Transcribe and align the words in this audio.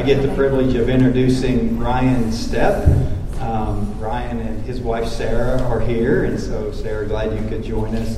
I 0.00 0.02
get 0.02 0.22
the 0.22 0.34
privilege 0.34 0.76
of 0.76 0.88
introducing 0.88 1.78
Ryan 1.78 2.30
Stepp. 2.30 2.86
Um, 3.38 4.00
Ryan 4.00 4.40
and 4.40 4.64
his 4.64 4.80
wife 4.80 5.06
Sarah 5.06 5.60
are 5.64 5.78
here, 5.78 6.24
and 6.24 6.40
so 6.40 6.72
Sarah, 6.72 7.06
glad 7.06 7.38
you 7.38 7.46
could 7.50 7.62
join 7.62 7.94
us. 7.94 8.16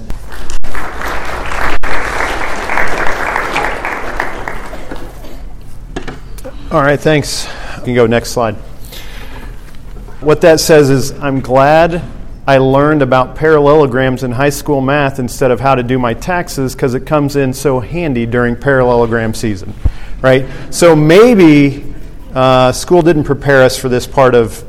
All 6.70 6.82
right, 6.82 7.00
thanks. 7.00 7.46
You 7.78 7.82
can 7.82 7.94
go 7.96 8.06
next 8.06 8.30
slide. 8.30 8.54
What 10.20 10.40
that 10.42 10.60
says 10.60 10.88
is, 10.88 11.10
I'm 11.10 11.40
glad 11.40 12.00
I 12.46 12.58
learned 12.58 13.02
about 13.02 13.34
parallelograms 13.34 14.22
in 14.22 14.30
high 14.30 14.50
school 14.50 14.80
math 14.80 15.18
instead 15.18 15.50
of 15.50 15.58
how 15.58 15.74
to 15.74 15.82
do 15.82 15.98
my 15.98 16.14
taxes 16.14 16.76
because 16.76 16.94
it 16.94 17.06
comes 17.06 17.34
in 17.34 17.52
so 17.52 17.80
handy 17.80 18.24
during 18.24 18.54
parallelogram 18.54 19.34
season, 19.34 19.74
right? 20.22 20.46
So 20.70 20.96
maybe 20.96 21.94
uh, 22.34 22.72
school 22.72 23.02
didn't 23.02 23.24
prepare 23.24 23.62
us 23.62 23.76
for 23.76 23.88
this 23.88 24.06
part 24.06 24.34
of 24.34 24.64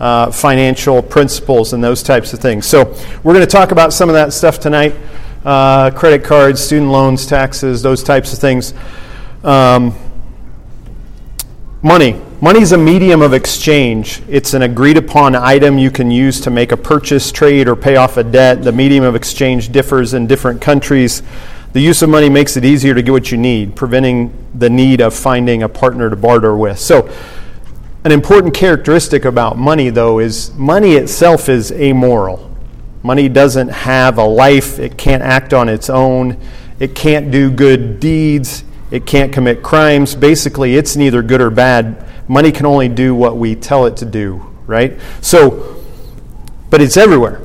uh, 0.00 0.30
financial 0.30 1.02
principles 1.02 1.72
and 1.72 1.84
those 1.84 2.02
types 2.02 2.32
of 2.32 2.40
things. 2.40 2.66
So 2.66 2.84
we're 3.22 3.34
going 3.34 3.46
to 3.46 3.46
talk 3.46 3.70
about 3.72 3.92
some 3.92 4.08
of 4.08 4.14
that 4.14 4.32
stuff 4.32 4.58
tonight 4.58 4.94
uh, 5.44 5.90
credit 5.90 6.24
cards, 6.24 6.62
student 6.62 6.90
loans, 6.90 7.26
taxes, 7.26 7.82
those 7.82 8.02
types 8.02 8.32
of 8.32 8.38
things. 8.38 8.72
Um, 9.42 9.94
Money. 11.84 12.18
Money 12.40 12.62
is 12.62 12.72
a 12.72 12.78
medium 12.78 13.20
of 13.20 13.34
exchange. 13.34 14.22
It's 14.26 14.54
an 14.54 14.62
agreed 14.62 14.96
upon 14.96 15.34
item 15.34 15.76
you 15.76 15.90
can 15.90 16.10
use 16.10 16.40
to 16.40 16.50
make 16.50 16.72
a 16.72 16.78
purchase, 16.78 17.30
trade, 17.30 17.68
or 17.68 17.76
pay 17.76 17.96
off 17.96 18.16
a 18.16 18.24
debt. 18.24 18.62
The 18.62 18.72
medium 18.72 19.04
of 19.04 19.14
exchange 19.14 19.70
differs 19.70 20.14
in 20.14 20.26
different 20.26 20.62
countries. 20.62 21.22
The 21.74 21.80
use 21.80 22.00
of 22.00 22.08
money 22.08 22.30
makes 22.30 22.56
it 22.56 22.64
easier 22.64 22.94
to 22.94 23.02
get 23.02 23.10
what 23.10 23.30
you 23.30 23.36
need, 23.36 23.76
preventing 23.76 24.32
the 24.54 24.70
need 24.70 25.02
of 25.02 25.14
finding 25.14 25.62
a 25.62 25.68
partner 25.68 26.08
to 26.08 26.16
barter 26.16 26.56
with. 26.56 26.78
So, 26.78 27.12
an 28.04 28.12
important 28.12 28.54
characteristic 28.54 29.26
about 29.26 29.58
money, 29.58 29.90
though, 29.90 30.18
is 30.18 30.54
money 30.54 30.94
itself 30.94 31.48
is 31.50 31.70
amoral. 31.72 32.50
Money 33.02 33.28
doesn't 33.28 33.68
have 33.68 34.16
a 34.16 34.24
life, 34.24 34.78
it 34.78 34.96
can't 34.96 35.22
act 35.22 35.52
on 35.52 35.68
its 35.68 35.90
own, 35.90 36.40
it 36.80 36.94
can't 36.94 37.30
do 37.30 37.50
good 37.50 38.00
deeds 38.00 38.64
it 38.94 39.06
can't 39.06 39.32
commit 39.32 39.60
crimes. 39.60 40.14
Basically, 40.14 40.76
it's 40.76 40.94
neither 40.94 41.20
good 41.20 41.40
or 41.40 41.50
bad. 41.50 42.06
Money 42.28 42.52
can 42.52 42.64
only 42.64 42.88
do 42.88 43.12
what 43.12 43.36
we 43.36 43.56
tell 43.56 43.86
it 43.86 43.96
to 43.96 44.04
do, 44.04 44.36
right? 44.66 45.00
So, 45.20 45.82
but 46.70 46.80
it's 46.80 46.96
everywhere, 46.96 47.40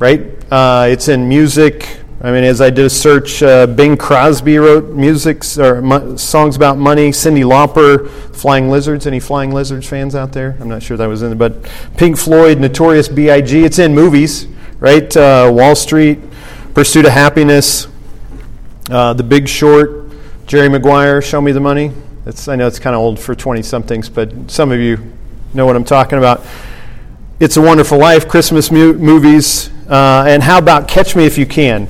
right? 0.00 0.20
Uh, 0.50 0.88
it's 0.90 1.06
in 1.06 1.28
music. 1.28 2.00
I 2.24 2.32
mean, 2.32 2.42
as 2.42 2.62
I 2.62 2.70
did 2.70 2.86
a 2.86 2.90
search, 2.90 3.42
uh, 3.42 3.66
Bing 3.66 3.98
Crosby 3.98 4.56
wrote 4.56 4.94
music 4.94 5.42
or 5.58 6.16
songs 6.16 6.56
about 6.56 6.78
money. 6.78 7.10
Cyndi 7.10 7.44
Lauper, 7.44 8.08
Flying 8.34 8.70
Lizards. 8.70 9.06
Any 9.06 9.20
Flying 9.20 9.52
Lizards 9.52 9.86
fans 9.86 10.14
out 10.14 10.32
there? 10.32 10.56
I'm 10.58 10.70
not 10.70 10.82
sure 10.82 10.96
that 10.96 11.06
was 11.06 11.20
in 11.20 11.36
there, 11.36 11.50
but 11.50 11.70
Pink 11.98 12.16
Floyd, 12.16 12.60
Notorious 12.60 13.08
B.I.G. 13.08 13.62
It's 13.62 13.78
in 13.78 13.94
movies, 13.94 14.46
right? 14.80 15.14
Uh, 15.14 15.50
Wall 15.52 15.74
Street, 15.74 16.18
Pursuit 16.72 17.04
of 17.04 17.12
Happiness, 17.12 17.88
uh, 18.90 19.12
The 19.12 19.22
Big 19.22 19.46
Short. 19.46 20.04
Jerry 20.46 20.70
Maguire, 20.70 21.20
Show 21.20 21.42
Me 21.42 21.52
the 21.52 21.60
Money. 21.60 21.92
It's, 22.24 22.48
I 22.48 22.56
know 22.56 22.66
it's 22.66 22.78
kind 22.78 22.96
of 22.96 23.00
old 23.00 23.18
for 23.18 23.34
20 23.34 23.62
somethings, 23.62 24.08
but 24.08 24.50
some 24.50 24.72
of 24.72 24.78
you 24.78 25.12
know 25.52 25.66
what 25.66 25.76
I'm 25.76 25.84
talking 25.84 26.16
about. 26.16 26.42
It's 27.38 27.58
a 27.58 27.62
Wonderful 27.62 27.98
Life, 27.98 28.28
Christmas 28.28 28.70
mu- 28.70 28.94
movies, 28.94 29.68
uh, 29.88 30.24
and 30.26 30.42
how 30.42 30.56
about 30.56 30.88
Catch 30.88 31.16
Me 31.16 31.26
If 31.26 31.36
You 31.36 31.44
Can? 31.44 31.86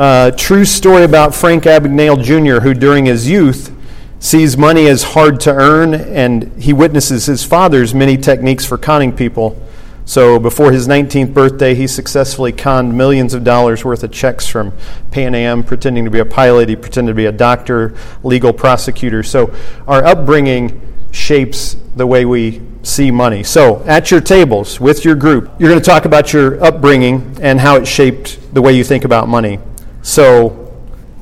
Uh, 0.00 0.30
true 0.30 0.64
story 0.64 1.04
about 1.04 1.34
Frank 1.34 1.64
Abagnale 1.64 2.24
Jr., 2.24 2.62
who 2.62 2.72
during 2.72 3.04
his 3.04 3.28
youth 3.28 3.70
sees 4.18 4.56
money 4.56 4.86
as 4.86 5.02
hard 5.02 5.38
to 5.40 5.52
earn, 5.52 5.92
and 5.92 6.50
he 6.58 6.72
witnesses 6.72 7.26
his 7.26 7.44
father's 7.44 7.94
many 7.94 8.16
techniques 8.16 8.64
for 8.64 8.78
conning 8.78 9.14
people. 9.14 9.60
So 10.06 10.38
before 10.38 10.72
his 10.72 10.88
19th 10.88 11.34
birthday, 11.34 11.74
he 11.74 11.86
successfully 11.86 12.50
conned 12.50 12.96
millions 12.96 13.34
of 13.34 13.44
dollars 13.44 13.84
worth 13.84 14.02
of 14.02 14.10
checks 14.10 14.46
from 14.46 14.72
Pan 15.10 15.34
Am, 15.34 15.62
pretending 15.62 16.06
to 16.06 16.10
be 16.10 16.20
a 16.20 16.24
pilot. 16.24 16.70
He 16.70 16.76
pretended 16.76 17.10
to 17.10 17.16
be 17.16 17.26
a 17.26 17.32
doctor, 17.32 17.94
legal 18.22 18.54
prosecutor. 18.54 19.22
So 19.22 19.54
our 19.86 20.02
upbringing 20.02 20.80
shapes 21.10 21.76
the 21.94 22.06
way 22.06 22.24
we 22.24 22.62
see 22.82 23.10
money. 23.10 23.42
So 23.42 23.84
at 23.84 24.10
your 24.10 24.22
tables 24.22 24.80
with 24.80 25.04
your 25.04 25.14
group, 25.14 25.50
you're 25.58 25.68
going 25.68 25.82
to 25.82 25.84
talk 25.84 26.06
about 26.06 26.32
your 26.32 26.64
upbringing 26.64 27.36
and 27.42 27.60
how 27.60 27.76
it 27.76 27.86
shaped 27.86 28.54
the 28.54 28.62
way 28.62 28.72
you 28.72 28.82
think 28.82 29.04
about 29.04 29.28
money. 29.28 29.58
So 30.02 30.50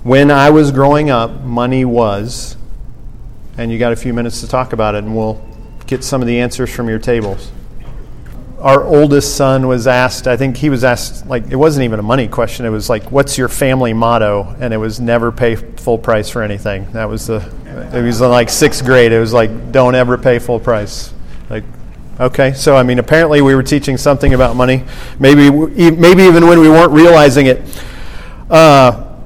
when 0.02 0.30
I 0.30 0.50
was 0.50 0.70
growing 0.70 1.10
up, 1.10 1.42
money 1.42 1.84
was, 1.84 2.56
and 3.56 3.72
you 3.72 3.78
got 3.78 3.92
a 3.92 3.96
few 3.96 4.12
minutes 4.12 4.40
to 4.40 4.48
talk 4.48 4.72
about 4.72 4.94
it, 4.94 5.04
and 5.04 5.16
we'll 5.16 5.44
get 5.86 6.04
some 6.04 6.20
of 6.20 6.26
the 6.26 6.40
answers 6.40 6.72
from 6.72 6.88
your 6.88 6.98
tables 6.98 7.50
our 8.60 8.84
oldest 8.84 9.36
son 9.36 9.68
was 9.68 9.86
asked, 9.86 10.26
I 10.26 10.36
think 10.36 10.56
he 10.56 10.68
was 10.68 10.82
asked, 10.82 11.26
like, 11.26 11.50
it 11.50 11.56
wasn't 11.56 11.84
even 11.84 12.00
a 12.00 12.02
money 12.02 12.26
question. 12.26 12.66
It 12.66 12.70
was 12.70 12.90
like, 12.90 13.10
what's 13.12 13.38
your 13.38 13.48
family 13.48 13.92
motto? 13.92 14.56
And 14.60 14.74
it 14.74 14.78
was 14.78 14.98
never 14.98 15.30
pay 15.30 15.54
full 15.54 15.98
price 15.98 16.28
for 16.28 16.42
anything. 16.42 16.90
That 16.92 17.08
was 17.08 17.28
the, 17.28 17.36
it 17.94 18.02
was 18.02 18.20
like 18.20 18.48
sixth 18.48 18.84
grade. 18.84 19.12
It 19.12 19.20
was 19.20 19.32
like, 19.32 19.70
don't 19.70 19.94
ever 19.94 20.18
pay 20.18 20.40
full 20.40 20.58
price. 20.58 21.12
Like, 21.48 21.64
okay. 22.18 22.52
So, 22.54 22.76
I 22.76 22.82
mean, 22.82 22.98
apparently 22.98 23.42
we 23.42 23.54
were 23.54 23.62
teaching 23.62 23.96
something 23.96 24.34
about 24.34 24.56
money. 24.56 24.84
Maybe, 25.20 25.50
maybe 25.50 26.24
even 26.24 26.48
when 26.48 26.58
we 26.58 26.68
weren't 26.68 26.92
realizing 26.92 27.46
it. 27.46 27.62
Uh, 28.50 29.16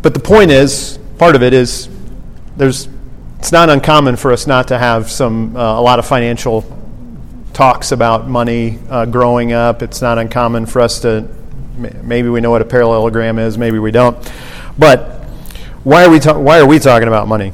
but 0.00 0.14
the 0.14 0.20
point 0.20 0.50
is, 0.50 0.98
part 1.18 1.36
of 1.36 1.42
it 1.42 1.52
is, 1.52 1.88
there's, 2.56 2.88
it's 3.38 3.52
not 3.52 3.68
uncommon 3.68 4.16
for 4.16 4.32
us 4.32 4.46
not 4.46 4.68
to 4.68 4.78
have 4.78 5.10
some, 5.10 5.56
uh, 5.56 5.78
a 5.78 5.82
lot 5.82 5.98
of 5.98 6.06
financial 6.06 6.64
talks 7.52 7.92
about 7.92 8.28
money 8.28 8.78
uh, 8.88 9.04
growing 9.04 9.52
up. 9.52 9.82
It's 9.82 10.00
not 10.00 10.18
uncommon 10.18 10.66
for 10.66 10.80
us 10.80 11.00
to, 11.00 11.28
maybe 11.76 12.28
we 12.28 12.40
know 12.40 12.50
what 12.50 12.62
a 12.62 12.64
parallelogram 12.64 13.38
is, 13.38 13.58
maybe 13.58 13.78
we 13.78 13.90
don't. 13.90 14.16
But 14.78 15.24
why 15.84 16.04
are 16.04 16.10
we, 16.10 16.18
ta- 16.18 16.38
why 16.38 16.58
are 16.58 16.66
we 16.66 16.78
talking 16.78 17.08
about 17.08 17.28
money? 17.28 17.52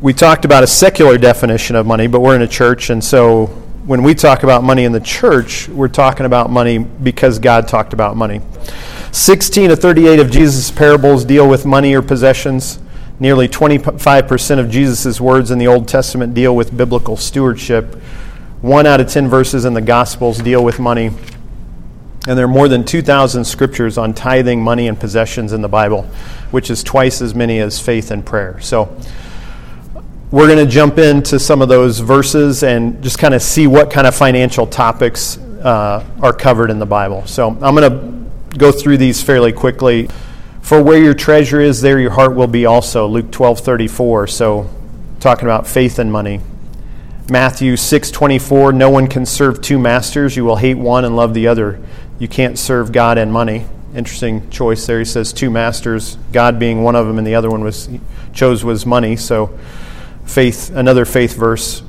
We 0.00 0.12
talked 0.12 0.44
about 0.44 0.64
a 0.64 0.66
secular 0.66 1.16
definition 1.16 1.76
of 1.76 1.86
money, 1.86 2.08
but 2.08 2.20
we're 2.20 2.34
in 2.34 2.42
a 2.42 2.48
church, 2.48 2.90
and 2.90 3.02
so 3.02 3.46
when 3.86 4.02
we 4.02 4.14
talk 4.14 4.42
about 4.42 4.64
money 4.64 4.84
in 4.84 4.92
the 4.92 5.00
church, 5.00 5.68
we're 5.68 5.88
talking 5.88 6.26
about 6.26 6.50
money 6.50 6.78
because 6.78 7.38
God 7.38 7.68
talked 7.68 7.92
about 7.92 8.16
money. 8.16 8.40
16 9.14 9.68
to 9.68 9.76
38 9.76 10.18
of 10.18 10.28
Jesus' 10.28 10.72
parables 10.72 11.24
deal 11.24 11.48
with 11.48 11.64
money 11.64 11.94
or 11.94 12.02
possessions. 12.02 12.80
Nearly 13.20 13.46
25% 13.46 14.58
of 14.58 14.68
Jesus' 14.68 15.20
words 15.20 15.52
in 15.52 15.58
the 15.58 15.68
Old 15.68 15.86
Testament 15.86 16.34
deal 16.34 16.56
with 16.56 16.76
biblical 16.76 17.16
stewardship. 17.16 17.94
One 18.60 18.86
out 18.86 19.00
of 19.00 19.08
10 19.08 19.28
verses 19.28 19.66
in 19.66 19.72
the 19.72 19.80
Gospels 19.80 20.38
deal 20.38 20.64
with 20.64 20.80
money. 20.80 21.12
And 22.26 22.36
there 22.36 22.46
are 22.46 22.48
more 22.48 22.66
than 22.66 22.84
2,000 22.84 23.44
scriptures 23.44 23.98
on 23.98 24.14
tithing, 24.14 24.60
money, 24.60 24.88
and 24.88 24.98
possessions 24.98 25.52
in 25.52 25.62
the 25.62 25.68
Bible, 25.68 26.02
which 26.50 26.68
is 26.68 26.82
twice 26.82 27.22
as 27.22 27.36
many 27.36 27.60
as 27.60 27.78
faith 27.78 28.10
and 28.10 28.26
prayer. 28.26 28.60
So 28.62 28.96
we're 30.32 30.48
going 30.48 30.66
to 30.66 30.70
jump 30.70 30.98
into 30.98 31.38
some 31.38 31.62
of 31.62 31.68
those 31.68 32.00
verses 32.00 32.64
and 32.64 33.00
just 33.00 33.20
kind 33.20 33.32
of 33.32 33.42
see 33.42 33.68
what 33.68 33.92
kind 33.92 34.08
of 34.08 34.14
financial 34.16 34.66
topics 34.66 35.38
uh, 35.38 36.04
are 36.20 36.32
covered 36.32 36.70
in 36.70 36.80
the 36.80 36.86
Bible. 36.86 37.24
So 37.26 37.50
I'm 37.50 37.76
going 37.76 37.92
to 37.92 38.23
go 38.56 38.72
through 38.72 38.98
these 38.98 39.22
fairly 39.22 39.52
quickly. 39.52 40.08
For 40.60 40.82
where 40.82 41.02
your 41.02 41.14
treasure 41.14 41.60
is, 41.60 41.80
there 41.80 42.00
your 42.00 42.12
heart 42.12 42.34
will 42.34 42.46
be 42.46 42.66
also. 42.66 43.06
Luke 43.06 43.30
12 43.30 43.60
34. 43.60 44.26
So 44.28 44.70
talking 45.20 45.44
about 45.44 45.66
faith 45.66 45.98
and 45.98 46.10
money. 46.10 46.40
Matthew 47.30 47.74
6:24 47.74 48.74
No 48.74 48.90
one 48.90 49.06
can 49.06 49.24
serve 49.24 49.62
two 49.62 49.78
masters 49.78 50.36
you 50.36 50.44
will 50.44 50.56
hate 50.56 50.76
one 50.76 51.06
and 51.06 51.16
love 51.16 51.32
the 51.32 51.48
other 51.48 51.80
you 52.18 52.28
can't 52.28 52.58
serve 52.58 52.92
God 52.92 53.16
and 53.16 53.32
money 53.32 53.64
interesting 53.94 54.50
choice 54.50 54.84
there 54.84 54.98
he 54.98 55.06
says 55.06 55.32
two 55.32 55.48
masters 55.48 56.18
God 56.32 56.58
being 56.58 56.82
one 56.82 56.94
of 56.94 57.06
them 57.06 57.16
and 57.16 57.26
the 57.26 57.34
other 57.34 57.48
one 57.48 57.64
was 57.64 57.88
chose 58.34 58.62
was 58.62 58.84
money 58.84 59.16
so 59.16 59.58
faith 60.26 60.70
another 60.74 61.06
faith 61.06 61.34
verse 61.34 61.82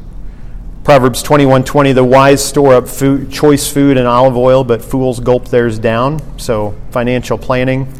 Proverbs 0.85 1.21
21:20 1.23 1.93
The 1.93 2.05
wise 2.05 2.45
store 2.45 2.75
up 2.75 2.87
food, 2.87 3.29
choice 3.29 3.69
food 3.69 3.97
and 3.97 4.07
olive 4.07 4.37
oil 4.37 4.63
but 4.63 4.81
fools 4.81 5.19
gulp 5.19 5.49
theirs 5.49 5.77
down 5.77 6.21
so 6.37 6.73
financial 6.91 7.37
planning 7.37 7.91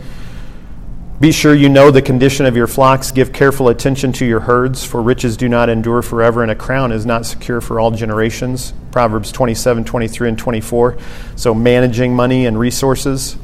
be 1.18 1.32
sure 1.32 1.56
you 1.56 1.70
know 1.70 1.92
the 1.92 2.02
condition 2.02 2.46
of 2.46 2.58
your 2.58 2.68
flocks. 2.68 3.12
Give 3.12 3.32
careful 3.32 3.70
attention 3.70 4.12
to 4.14 4.26
your 4.26 4.42
herds, 4.42 4.84
for 4.84 5.02
riches 5.02 5.38
do 5.38 5.48
not 5.48 5.70
endure 5.70 6.02
forever, 6.02 6.42
and 6.42 6.52
a 6.52 6.56
crown 6.56 6.92
is 6.92 7.06
not 7.06 7.26
secure 7.26 7.62
for 7.62 7.80
all 7.80 7.90
generations. 7.92 8.74
Proverbs 8.92 9.32
27:23 9.32 10.28
and 10.28 10.38
24. 10.38 10.98
So, 11.38 11.54
managing 11.54 12.14
money 12.14 12.46
and 12.46 12.60
resources. 12.60 13.38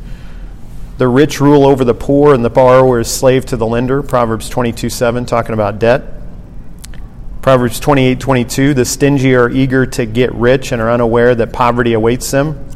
The 0.98 1.08
rich 1.08 1.40
rule 1.40 1.66
over 1.66 1.86
the 1.86 1.94
poor, 1.94 2.34
and 2.34 2.44
the 2.44 2.50
borrower 2.50 3.00
is 3.00 3.08
slave 3.08 3.46
to 3.48 3.58
the 3.58 3.66
lender. 3.66 4.04
Proverbs 4.04 4.50
22, 4.50 4.90
7, 4.90 5.26
talking 5.26 5.54
about 5.54 5.80
debt. 5.80 6.21
Proverbs 7.42 7.80
28, 7.80 8.20
22. 8.20 8.74
The 8.76 8.86
stingy 8.86 9.34
are 9.34 9.50
eager 9.50 9.86
to 9.88 10.06
get 10.06 10.32
rich 10.36 10.72
and 10.72 10.80
are 10.80 10.92
unaware 10.92 11.34
that 11.34 11.52
poverty 11.52 11.94
awaits 11.94 12.30
them. 12.30 12.68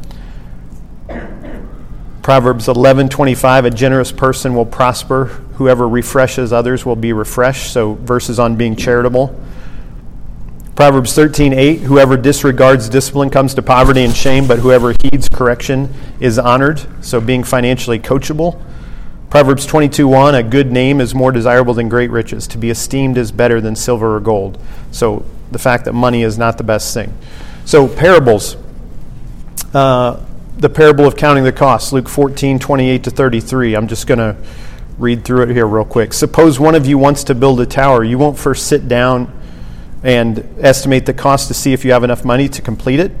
Proverbs 2.22 2.66
11:25 2.66 3.64
A 3.64 3.70
generous 3.70 4.10
person 4.10 4.56
will 4.56 4.66
prosper, 4.66 5.30
Whoever 5.56 5.88
refreshes 5.88 6.52
others 6.52 6.84
will 6.84 6.96
be 6.96 7.12
refreshed. 7.12 7.72
So, 7.72 7.94
verses 7.94 8.38
on 8.38 8.56
being 8.56 8.76
charitable. 8.76 9.34
Proverbs 10.74 11.14
13:8 11.14 11.82
Whoever 11.82 12.16
disregards 12.16 12.88
discipline 12.88 13.30
comes 13.30 13.54
to 13.54 13.62
poverty 13.62 14.04
and 14.04 14.14
shame, 14.14 14.46
but 14.46 14.58
whoever 14.58 14.94
heeds 15.00 15.28
correction 15.28 15.94
is 16.20 16.38
honored. 16.38 16.82
So, 17.00 17.20
being 17.20 17.42
financially 17.42 17.98
coachable. 17.98 18.58
Proverbs 19.30 19.66
22:1 19.66 20.34
A 20.34 20.42
good 20.42 20.70
name 20.70 21.00
is 21.00 21.14
more 21.14 21.32
desirable 21.32 21.74
than 21.74 21.88
great 21.88 22.10
riches. 22.10 22.46
To 22.48 22.58
be 22.58 22.70
esteemed 22.70 23.18
is 23.18 23.32
better 23.32 23.60
than 23.60 23.74
silver 23.74 24.16
or 24.16 24.20
gold. 24.20 24.58
So, 24.90 25.24
the 25.50 25.58
fact 25.58 25.84
that 25.84 25.92
money 25.92 26.22
is 26.22 26.38
not 26.38 26.58
the 26.58 26.64
best 26.64 26.94
thing. 26.94 27.12
So, 27.64 27.88
parables. 27.88 28.56
Uh, 29.74 30.20
the 30.58 30.70
parable 30.70 31.06
of 31.06 31.16
counting 31.16 31.44
the 31.44 31.52
costs, 31.52 31.92
Luke 31.92 32.08
14, 32.08 32.58
28 32.58 33.04
to 33.04 33.10
33. 33.10 33.74
I'm 33.74 33.88
just 33.88 34.06
going 34.06 34.18
to 34.18 34.36
read 34.98 35.24
through 35.24 35.42
it 35.42 35.50
here 35.50 35.66
real 35.66 35.84
quick. 35.84 36.14
Suppose 36.14 36.58
one 36.58 36.74
of 36.74 36.86
you 36.86 36.96
wants 36.96 37.24
to 37.24 37.34
build 37.34 37.60
a 37.60 37.66
tower. 37.66 38.02
You 38.02 38.16
won't 38.16 38.38
first 38.38 38.66
sit 38.66 38.88
down 38.88 39.30
and 40.02 40.48
estimate 40.60 41.04
the 41.04 41.12
cost 41.12 41.48
to 41.48 41.54
see 41.54 41.72
if 41.72 41.84
you 41.84 41.92
have 41.92 42.04
enough 42.04 42.24
money 42.24 42.48
to 42.48 42.62
complete 42.62 43.00
it. 43.00 43.12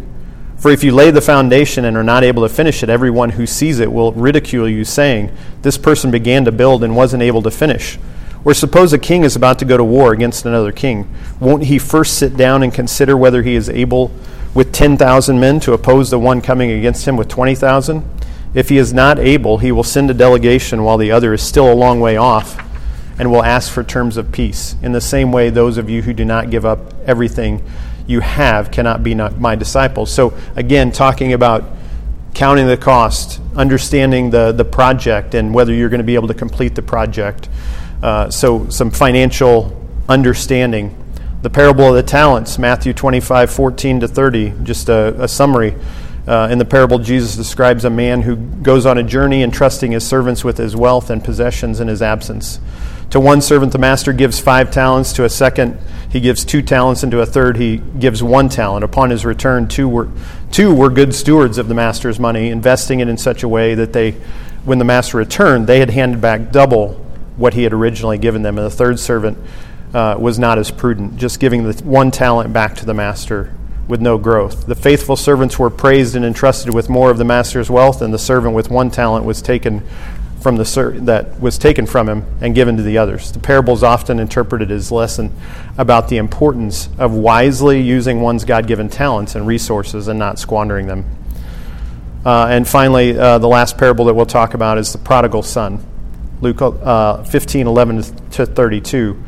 For 0.58 0.70
if 0.70 0.82
you 0.82 0.92
lay 0.92 1.10
the 1.10 1.20
foundation 1.20 1.84
and 1.84 1.96
are 1.96 2.02
not 2.02 2.24
able 2.24 2.42
to 2.42 2.52
finish 2.52 2.82
it, 2.82 2.88
everyone 2.88 3.30
who 3.30 3.46
sees 3.46 3.78
it 3.78 3.92
will 3.92 4.12
ridicule 4.12 4.68
you, 4.68 4.84
saying, 4.84 5.30
This 5.62 5.76
person 5.76 6.10
began 6.10 6.44
to 6.46 6.52
build 6.52 6.82
and 6.82 6.96
wasn't 6.96 7.22
able 7.22 7.42
to 7.42 7.50
finish. 7.50 7.98
Or 8.44 8.54
suppose 8.54 8.92
a 8.92 8.98
king 8.98 9.24
is 9.24 9.36
about 9.36 9.58
to 9.58 9.64
go 9.64 9.76
to 9.76 9.84
war 9.84 10.12
against 10.12 10.46
another 10.46 10.72
king. 10.72 11.12
Won't 11.40 11.64
he 11.64 11.78
first 11.78 12.16
sit 12.16 12.36
down 12.36 12.62
and 12.62 12.72
consider 12.72 13.16
whether 13.16 13.42
he 13.42 13.54
is 13.54 13.68
able 13.68 14.10
with 14.54 14.72
10,000 14.72 15.38
men 15.38 15.60
to 15.60 15.72
oppose 15.72 16.10
the 16.10 16.18
one 16.18 16.40
coming 16.40 16.70
against 16.70 17.06
him 17.06 17.16
with 17.16 17.28
20,000? 17.28 18.08
If 18.54 18.68
he 18.70 18.78
is 18.78 18.94
not 18.94 19.18
able, 19.18 19.58
he 19.58 19.72
will 19.72 19.82
send 19.82 20.10
a 20.10 20.14
delegation 20.14 20.84
while 20.84 20.96
the 20.96 21.10
other 21.10 21.34
is 21.34 21.42
still 21.42 21.70
a 21.70 21.74
long 21.74 22.00
way 22.00 22.16
off 22.16 22.56
and 23.18 23.30
will 23.30 23.42
ask 23.42 23.70
for 23.70 23.82
terms 23.82 24.16
of 24.16 24.32
peace. 24.32 24.76
In 24.82 24.92
the 24.92 25.00
same 25.00 25.32
way, 25.32 25.50
those 25.50 25.76
of 25.76 25.90
you 25.90 26.02
who 26.02 26.12
do 26.12 26.24
not 26.24 26.48
give 26.48 26.64
up 26.64 26.94
everything 27.04 27.62
you 28.06 28.20
have 28.20 28.70
cannot 28.70 29.02
be 29.02 29.14
my 29.14 29.56
disciples. 29.56 30.12
So, 30.12 30.36
again, 30.54 30.92
talking 30.92 31.32
about 31.32 31.64
counting 32.34 32.66
the 32.66 32.76
cost, 32.76 33.40
understanding 33.54 34.30
the, 34.30 34.52
the 34.52 34.64
project, 34.64 35.34
and 35.34 35.54
whether 35.54 35.72
you're 35.72 35.88
going 35.88 35.98
to 35.98 36.04
be 36.04 36.14
able 36.14 36.28
to 36.28 36.34
complete 36.34 36.74
the 36.74 36.82
project. 36.82 37.48
Uh, 38.02 38.30
so, 38.30 38.68
some 38.68 38.90
financial 38.90 39.82
understanding 40.08 41.02
the 41.42 41.50
parable 41.50 41.84
of 41.84 41.94
the 41.94 42.02
talents, 42.02 42.58
Matthew 42.58 42.92
25, 42.92 43.52
14 43.52 44.00
to 44.00 44.08
30, 44.08 44.54
just 44.64 44.88
a, 44.88 45.22
a 45.22 45.28
summary. 45.28 45.76
Uh, 46.26 46.48
in 46.50 46.58
the 46.58 46.64
parable, 46.64 46.98
Jesus 46.98 47.36
describes 47.36 47.84
a 47.84 47.90
man 47.90 48.22
who 48.22 48.34
goes 48.34 48.84
on 48.84 48.98
a 48.98 49.02
journey 49.04 49.44
entrusting 49.44 49.92
his 49.92 50.04
servants 50.04 50.42
with 50.42 50.56
his 50.56 50.74
wealth 50.74 51.08
and 51.08 51.22
possessions 51.22 51.78
in 51.78 51.86
his 51.86 52.02
absence. 52.02 52.58
To 53.10 53.20
one 53.20 53.40
servant, 53.40 53.72
the 53.72 53.78
master 53.78 54.12
gives 54.12 54.40
five 54.40 54.70
talents. 54.70 55.12
To 55.14 55.24
a 55.24 55.28
second, 55.28 55.78
he 56.10 56.20
gives 56.20 56.44
two 56.44 56.62
talents. 56.62 57.02
And 57.02 57.12
to 57.12 57.20
a 57.20 57.26
third, 57.26 57.56
he 57.56 57.78
gives 57.78 58.22
one 58.22 58.48
talent. 58.48 58.84
Upon 58.84 59.10
his 59.10 59.24
return, 59.24 59.68
two 59.68 59.88
were, 59.88 60.08
two 60.50 60.74
were 60.74 60.90
good 60.90 61.14
stewards 61.14 61.58
of 61.58 61.68
the 61.68 61.74
master's 61.74 62.18
money, 62.18 62.50
investing 62.50 63.00
it 63.00 63.08
in 63.08 63.16
such 63.16 63.42
a 63.42 63.48
way 63.48 63.74
that 63.74 63.92
they, 63.92 64.12
when 64.64 64.78
the 64.78 64.84
master 64.84 65.18
returned, 65.18 65.66
they 65.66 65.78
had 65.78 65.90
handed 65.90 66.20
back 66.20 66.50
double 66.50 66.94
what 67.36 67.54
he 67.54 67.62
had 67.62 67.72
originally 67.72 68.18
given 68.18 68.42
them. 68.42 68.58
And 68.58 68.66
the 68.66 68.70
third 68.70 68.98
servant 68.98 69.38
uh, 69.94 70.16
was 70.18 70.38
not 70.38 70.58
as 70.58 70.70
prudent, 70.70 71.16
just 71.16 71.38
giving 71.38 71.70
the 71.70 71.84
one 71.84 72.10
talent 72.10 72.52
back 72.52 72.74
to 72.76 72.86
the 72.86 72.94
master 72.94 73.54
with 73.88 74.00
no 74.00 74.18
growth. 74.18 74.66
The 74.66 74.74
faithful 74.74 75.16
servants 75.16 75.58
were 75.58 75.70
praised 75.70 76.16
and 76.16 76.24
entrusted 76.24 76.74
with 76.74 76.88
more 76.88 77.10
of 77.10 77.18
the 77.18 77.24
master's 77.24 77.70
wealth, 77.70 78.02
and 78.02 78.12
the 78.12 78.18
servant 78.18 78.54
with 78.54 78.68
one 78.68 78.90
talent 78.90 79.24
was 79.24 79.40
taken 79.40 79.82
from 80.46 80.58
the 80.58 80.64
ser- 80.64 80.92
that 81.00 81.40
was 81.40 81.58
taken 81.58 81.86
from 81.86 82.08
him 82.08 82.24
and 82.40 82.54
given 82.54 82.76
to 82.76 82.82
the 82.84 82.96
others. 82.98 83.32
The 83.32 83.40
parable 83.40 83.74
is 83.74 83.82
often 83.82 84.20
interpreted 84.20 84.70
as 84.70 84.92
lesson 84.92 85.32
about 85.76 86.06
the 86.08 86.18
importance 86.18 86.88
of 86.98 87.12
wisely 87.12 87.82
using 87.82 88.20
one's 88.20 88.44
God-given 88.44 88.88
talents 88.88 89.34
and 89.34 89.44
resources 89.44 90.06
and 90.06 90.20
not 90.20 90.38
squandering 90.38 90.86
them. 90.86 91.04
Uh, 92.24 92.46
and 92.46 92.68
finally, 92.68 93.18
uh, 93.18 93.38
the 93.38 93.48
last 93.48 93.76
parable 93.76 94.04
that 94.04 94.14
we'll 94.14 94.24
talk 94.24 94.54
about 94.54 94.78
is 94.78 94.92
the 94.92 94.98
prodigal 94.98 95.42
son. 95.42 95.84
Luke 96.40 96.62
uh, 96.62 97.24
15, 97.24 97.66
11 97.66 98.02
to 98.30 98.46
32. 98.46 99.20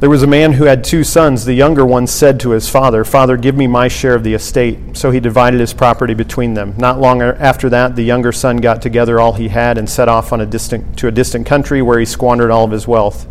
There 0.00 0.08
was 0.08 0.22
a 0.22 0.26
man 0.26 0.54
who 0.54 0.64
had 0.64 0.82
two 0.82 1.04
sons. 1.04 1.44
The 1.44 1.52
younger 1.52 1.84
one 1.84 2.06
said 2.06 2.40
to 2.40 2.52
his 2.52 2.70
father, 2.70 3.04
Father, 3.04 3.36
give 3.36 3.54
me 3.54 3.66
my 3.66 3.88
share 3.88 4.14
of 4.14 4.24
the 4.24 4.32
estate. 4.32 4.96
So 4.96 5.10
he 5.10 5.20
divided 5.20 5.60
his 5.60 5.74
property 5.74 6.14
between 6.14 6.54
them. 6.54 6.72
Not 6.78 6.98
long 6.98 7.20
after 7.20 7.68
that, 7.68 7.96
the 7.96 8.02
younger 8.02 8.32
son 8.32 8.56
got 8.56 8.80
together 8.80 9.20
all 9.20 9.34
he 9.34 9.48
had 9.48 9.76
and 9.76 9.90
set 9.90 10.08
off 10.08 10.32
on 10.32 10.40
a 10.40 10.46
distant, 10.46 10.96
to 11.00 11.08
a 11.08 11.10
distant 11.10 11.46
country 11.46 11.82
where 11.82 11.98
he 11.98 12.06
squandered 12.06 12.50
all 12.50 12.64
of 12.64 12.70
his 12.70 12.88
wealth. 12.88 13.28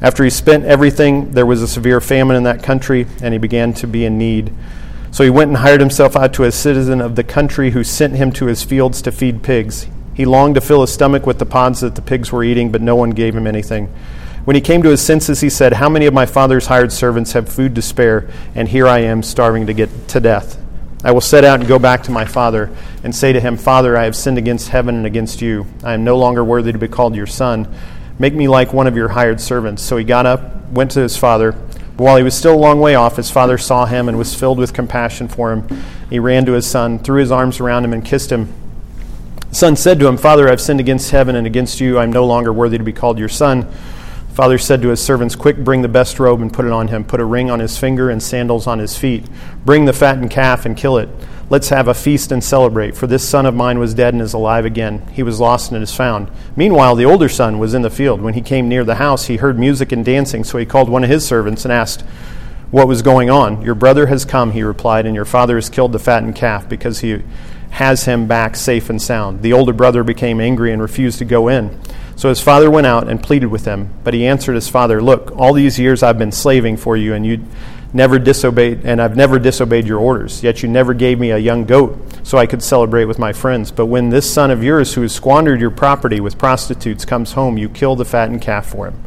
After 0.00 0.22
he 0.22 0.30
spent 0.30 0.64
everything, 0.64 1.32
there 1.32 1.44
was 1.44 1.60
a 1.60 1.66
severe 1.66 2.00
famine 2.00 2.36
in 2.36 2.44
that 2.44 2.62
country, 2.62 3.08
and 3.20 3.34
he 3.34 3.38
began 3.38 3.72
to 3.74 3.88
be 3.88 4.04
in 4.04 4.16
need. 4.16 4.52
So 5.10 5.24
he 5.24 5.30
went 5.30 5.48
and 5.48 5.56
hired 5.56 5.80
himself 5.80 6.14
out 6.14 6.32
to 6.34 6.44
a 6.44 6.52
citizen 6.52 7.00
of 7.00 7.16
the 7.16 7.24
country 7.24 7.72
who 7.72 7.82
sent 7.82 8.14
him 8.14 8.30
to 8.34 8.46
his 8.46 8.62
fields 8.62 9.02
to 9.02 9.10
feed 9.10 9.42
pigs. 9.42 9.88
He 10.14 10.24
longed 10.24 10.54
to 10.54 10.60
fill 10.60 10.82
his 10.82 10.92
stomach 10.92 11.26
with 11.26 11.40
the 11.40 11.46
pods 11.46 11.80
that 11.80 11.96
the 11.96 12.02
pigs 12.02 12.30
were 12.30 12.44
eating, 12.44 12.70
but 12.70 12.80
no 12.80 12.94
one 12.94 13.10
gave 13.10 13.34
him 13.34 13.48
anything. 13.48 13.92
When 14.44 14.56
he 14.56 14.60
came 14.60 14.82
to 14.82 14.88
his 14.88 15.00
senses, 15.00 15.40
he 15.40 15.48
said, 15.48 15.74
How 15.74 15.88
many 15.88 16.06
of 16.06 16.14
my 16.14 16.26
father's 16.26 16.66
hired 16.66 16.92
servants 16.92 17.32
have 17.32 17.48
food 17.48 17.76
to 17.76 17.82
spare, 17.82 18.28
and 18.56 18.68
here 18.68 18.88
I 18.88 18.98
am 19.00 19.22
starving 19.22 19.66
to 19.66 19.72
get 19.72 20.08
to 20.08 20.20
death? 20.20 20.60
I 21.04 21.12
will 21.12 21.20
set 21.20 21.44
out 21.44 21.60
and 21.60 21.68
go 21.68 21.78
back 21.78 22.02
to 22.04 22.10
my 22.10 22.24
father 22.24 22.70
and 23.04 23.14
say 23.14 23.32
to 23.32 23.40
him, 23.40 23.56
Father, 23.56 23.96
I 23.96 24.04
have 24.04 24.16
sinned 24.16 24.38
against 24.38 24.68
heaven 24.68 24.96
and 24.96 25.06
against 25.06 25.42
you. 25.42 25.66
I 25.84 25.94
am 25.94 26.02
no 26.02 26.16
longer 26.16 26.44
worthy 26.44 26.72
to 26.72 26.78
be 26.78 26.88
called 26.88 27.14
your 27.14 27.26
son. 27.26 27.72
Make 28.18 28.34
me 28.34 28.48
like 28.48 28.72
one 28.72 28.86
of 28.88 28.96
your 28.96 29.08
hired 29.08 29.40
servants. 29.40 29.82
So 29.82 29.96
he 29.96 30.04
got 30.04 30.26
up, 30.26 30.70
went 30.70 30.92
to 30.92 31.00
his 31.00 31.16
father. 31.16 31.52
But 31.52 32.04
while 32.04 32.16
he 32.16 32.22
was 32.22 32.36
still 32.36 32.54
a 32.54 32.58
long 32.58 32.80
way 32.80 32.96
off, 32.96 33.16
his 33.16 33.30
father 33.30 33.58
saw 33.58 33.86
him 33.86 34.08
and 34.08 34.18
was 34.18 34.34
filled 34.34 34.58
with 34.58 34.72
compassion 34.72 35.28
for 35.28 35.52
him. 35.52 35.68
He 36.10 36.18
ran 36.18 36.46
to 36.46 36.52
his 36.52 36.66
son, 36.66 36.98
threw 36.98 37.20
his 37.20 37.30
arms 37.30 37.60
around 37.60 37.84
him, 37.84 37.92
and 37.92 38.04
kissed 38.04 38.30
him. 38.30 38.52
The 39.50 39.54
son 39.54 39.76
said 39.76 39.98
to 40.00 40.06
him, 40.06 40.16
Father, 40.16 40.48
I've 40.48 40.60
sinned 40.60 40.80
against 40.80 41.10
heaven 41.10 41.36
and 41.36 41.46
against 41.46 41.80
you. 41.80 41.98
I 41.98 42.04
am 42.04 42.12
no 42.12 42.26
longer 42.26 42.52
worthy 42.52 42.78
to 42.78 42.84
be 42.84 42.92
called 42.92 43.18
your 43.18 43.28
son. 43.28 43.68
Father 44.32 44.56
said 44.56 44.80
to 44.80 44.88
his 44.88 45.02
servants, 45.02 45.36
Quick, 45.36 45.58
bring 45.58 45.82
the 45.82 45.88
best 45.88 46.18
robe 46.18 46.40
and 46.40 46.50
put 46.50 46.64
it 46.64 46.72
on 46.72 46.88
him. 46.88 47.04
Put 47.04 47.20
a 47.20 47.24
ring 47.24 47.50
on 47.50 47.60
his 47.60 47.76
finger 47.76 48.08
and 48.08 48.22
sandals 48.22 48.66
on 48.66 48.78
his 48.78 48.96
feet. 48.96 49.26
Bring 49.66 49.84
the 49.84 49.92
fattened 49.92 50.30
calf 50.30 50.64
and 50.64 50.74
kill 50.74 50.96
it. 50.96 51.10
Let's 51.50 51.68
have 51.68 51.86
a 51.86 51.92
feast 51.92 52.32
and 52.32 52.42
celebrate, 52.42 52.96
for 52.96 53.06
this 53.06 53.28
son 53.28 53.44
of 53.44 53.54
mine 53.54 53.78
was 53.78 53.92
dead 53.92 54.14
and 54.14 54.22
is 54.22 54.32
alive 54.32 54.64
again. 54.64 55.06
He 55.12 55.22
was 55.22 55.38
lost 55.38 55.70
and 55.70 55.82
is 55.82 55.94
found. 55.94 56.30
Meanwhile, 56.56 56.96
the 56.96 57.04
older 57.04 57.28
son 57.28 57.58
was 57.58 57.74
in 57.74 57.82
the 57.82 57.90
field. 57.90 58.22
When 58.22 58.32
he 58.32 58.40
came 58.40 58.70
near 58.70 58.84
the 58.84 58.94
house, 58.94 59.26
he 59.26 59.36
heard 59.36 59.58
music 59.58 59.92
and 59.92 60.02
dancing, 60.02 60.44
so 60.44 60.56
he 60.56 60.64
called 60.64 60.88
one 60.88 61.04
of 61.04 61.10
his 61.10 61.26
servants 61.26 61.66
and 61.66 61.72
asked 61.72 62.00
what 62.70 62.88
was 62.88 63.02
going 63.02 63.28
on. 63.28 63.60
Your 63.60 63.74
brother 63.74 64.06
has 64.06 64.24
come, 64.24 64.52
he 64.52 64.62
replied, 64.62 65.04
and 65.04 65.14
your 65.14 65.26
father 65.26 65.56
has 65.56 65.68
killed 65.68 65.92
the 65.92 65.98
fattened 65.98 66.36
calf 66.36 66.66
because 66.66 67.00
he 67.00 67.22
has 67.72 68.06
him 68.06 68.26
back 68.26 68.56
safe 68.56 68.88
and 68.88 69.00
sound. 69.00 69.42
The 69.42 69.52
older 69.52 69.74
brother 69.74 70.02
became 70.02 70.40
angry 70.40 70.72
and 70.72 70.80
refused 70.80 71.18
to 71.18 71.26
go 71.26 71.48
in. 71.48 71.78
So 72.16 72.28
his 72.28 72.40
father 72.40 72.70
went 72.70 72.86
out 72.86 73.08
and 73.08 73.22
pleaded 73.22 73.46
with 73.46 73.64
him. 73.64 73.90
But 74.04 74.14
he 74.14 74.26
answered 74.26 74.54
his 74.54 74.68
father, 74.68 75.02
Look, 75.02 75.32
all 75.36 75.52
these 75.52 75.78
years 75.78 76.02
I've 76.02 76.18
been 76.18 76.32
slaving 76.32 76.76
for 76.76 76.96
you, 76.96 77.14
and 77.14 77.24
you 77.26 77.44
never 77.92 78.18
disobeyed, 78.18 78.84
and 78.84 79.00
I've 79.00 79.16
never 79.16 79.38
disobeyed 79.38 79.86
your 79.86 79.98
orders. 79.98 80.42
Yet 80.42 80.62
you 80.62 80.68
never 80.68 80.94
gave 80.94 81.18
me 81.18 81.30
a 81.30 81.38
young 81.38 81.64
goat 81.64 81.98
so 82.22 82.38
I 82.38 82.46
could 82.46 82.62
celebrate 82.62 83.04
with 83.04 83.18
my 83.18 83.32
friends. 83.32 83.70
But 83.70 83.86
when 83.86 84.10
this 84.10 84.32
son 84.32 84.50
of 84.50 84.62
yours, 84.62 84.94
who 84.94 85.02
has 85.02 85.14
squandered 85.14 85.60
your 85.60 85.70
property 85.70 86.20
with 86.20 86.38
prostitutes, 86.38 87.04
comes 87.04 87.32
home, 87.32 87.58
you 87.58 87.68
kill 87.68 87.96
the 87.96 88.04
fattened 88.04 88.42
calf 88.42 88.66
for 88.66 88.86
him. 88.86 89.02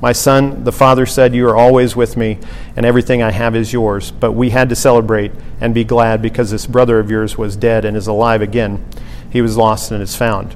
My 0.00 0.12
son, 0.12 0.64
the 0.64 0.72
father 0.72 1.06
said, 1.06 1.34
You 1.34 1.48
are 1.48 1.56
always 1.56 1.96
with 1.96 2.16
me, 2.16 2.38
and 2.76 2.84
everything 2.84 3.22
I 3.22 3.30
have 3.30 3.56
is 3.56 3.72
yours. 3.72 4.10
But 4.10 4.32
we 4.32 4.50
had 4.50 4.68
to 4.68 4.76
celebrate 4.76 5.32
and 5.60 5.74
be 5.74 5.84
glad 5.84 6.20
because 6.20 6.50
this 6.50 6.66
brother 6.66 6.98
of 6.98 7.10
yours 7.10 7.38
was 7.38 7.56
dead 7.56 7.84
and 7.84 7.96
is 7.96 8.06
alive 8.06 8.42
again. 8.42 8.84
He 9.30 9.40
was 9.40 9.56
lost 9.56 9.90
and 9.90 10.02
is 10.02 10.14
found. 10.14 10.54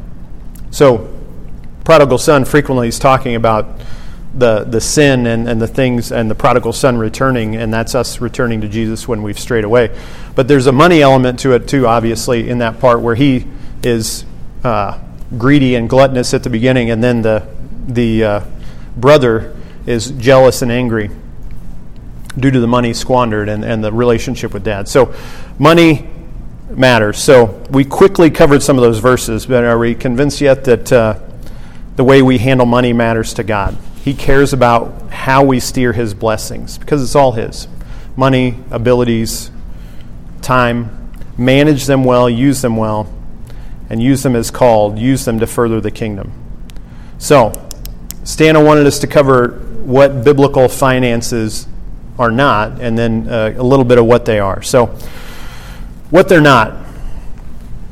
So, 0.71 1.18
prodigal 1.89 2.19
son 2.19 2.45
frequently 2.45 2.87
is 2.87 2.99
talking 2.99 3.35
about 3.35 3.81
the, 4.35 4.63
the 4.65 4.79
sin 4.79 5.27
and, 5.27 5.49
and 5.49 5.59
the 5.59 5.67
things 5.67 6.13
and 6.13 6.31
the 6.31 6.35
prodigal 6.35 6.71
son 6.71 6.99
returning, 6.99 7.57
and 7.57 7.73
that's 7.73 7.95
us 7.95 8.21
returning 8.21 8.61
to 8.61 8.69
Jesus 8.69 9.09
when 9.09 9.23
we've 9.23 9.39
strayed 9.39 9.65
away. 9.65 9.99
But 10.35 10.49
there's 10.49 10.67
a 10.67 10.73
money 10.73 11.01
element 11.01 11.41
to 11.41 11.55
it 11.55 11.67
too, 11.67 11.87
obviously, 11.87 12.51
in 12.51 12.59
that 12.59 12.79
part 12.79 13.01
where 13.01 13.15
he 13.15 13.47
is 13.83 14.27
uh, 14.65 14.99
greedy 15.39 15.77
and 15.77 15.89
gluttonous 15.89 16.35
at 16.35 16.43
the 16.43 16.51
beginning, 16.51 16.91
and 16.91 17.03
then 17.03 17.23
the, 17.23 17.49
the 17.87 18.23
uh, 18.23 18.45
brother 18.95 19.57
is 19.87 20.11
jealous 20.11 20.61
and 20.61 20.71
angry 20.71 21.09
due 22.39 22.51
to 22.51 22.61
the 22.61 22.69
money 22.69 22.93
squandered 22.93 23.49
and, 23.49 23.65
and 23.65 23.83
the 23.83 23.91
relationship 23.91 24.53
with 24.53 24.63
dad. 24.63 24.89
So, 24.89 25.15
money 25.59 26.07
matters. 26.69 27.17
So, 27.17 27.65
we 27.71 27.87
quickly 27.87 28.31
covered 28.31 28.63
some 28.63 28.77
of 28.77 28.83
those 28.83 28.99
verses, 28.99 29.47
but 29.47 29.65
are 29.65 29.79
we 29.79 29.95
convinced 29.95 30.43
yet 30.43 30.65
that? 30.65 30.93
Uh, 30.93 31.21
the 31.99 32.05
way 32.05 32.23
we 32.23 32.39
handle 32.39 32.65
money 32.65 32.93
matters 32.93 33.35
to 33.35 33.43
God. 33.43 33.77
He 34.05 34.15
cares 34.15 34.53
about 34.53 35.11
how 35.11 35.43
we 35.43 35.59
steer 35.59 35.93
His 35.93 36.15
blessings 36.15 36.79
because 36.79 37.03
it's 37.03 37.17
all 37.17 37.33
His 37.33 37.67
money, 38.17 38.55
abilities, 38.71 39.51
time. 40.41 40.95
Manage 41.37 41.87
them 41.87 42.05
well, 42.05 42.31
use 42.31 42.63
them 42.63 42.77
well, 42.77 43.13
and 43.91 44.01
use 44.01 44.23
them 44.23 44.37
as 44.37 44.49
called, 44.53 44.97
use 44.97 45.25
them 45.25 45.41
to 45.41 45.47
further 45.49 45.81
the 45.81 45.91
kingdom. 45.91 46.33
So, 47.19 47.51
Stana 48.23 48.65
wanted 48.65 48.87
us 48.87 49.01
to 49.01 49.09
cover 49.09 49.59
what 49.83 50.23
biblical 50.23 50.69
finances 50.69 51.67
are 52.17 52.31
not, 52.31 52.81
and 52.81 52.97
then 52.97 53.29
uh, 53.29 53.55
a 53.57 53.63
little 53.63 53.85
bit 53.85 53.99
of 53.99 54.07
what 54.07 54.25
they 54.25 54.39
are. 54.39 54.63
So, 54.63 54.87
what 56.11 56.29
they're 56.29 56.41
not 56.41 56.77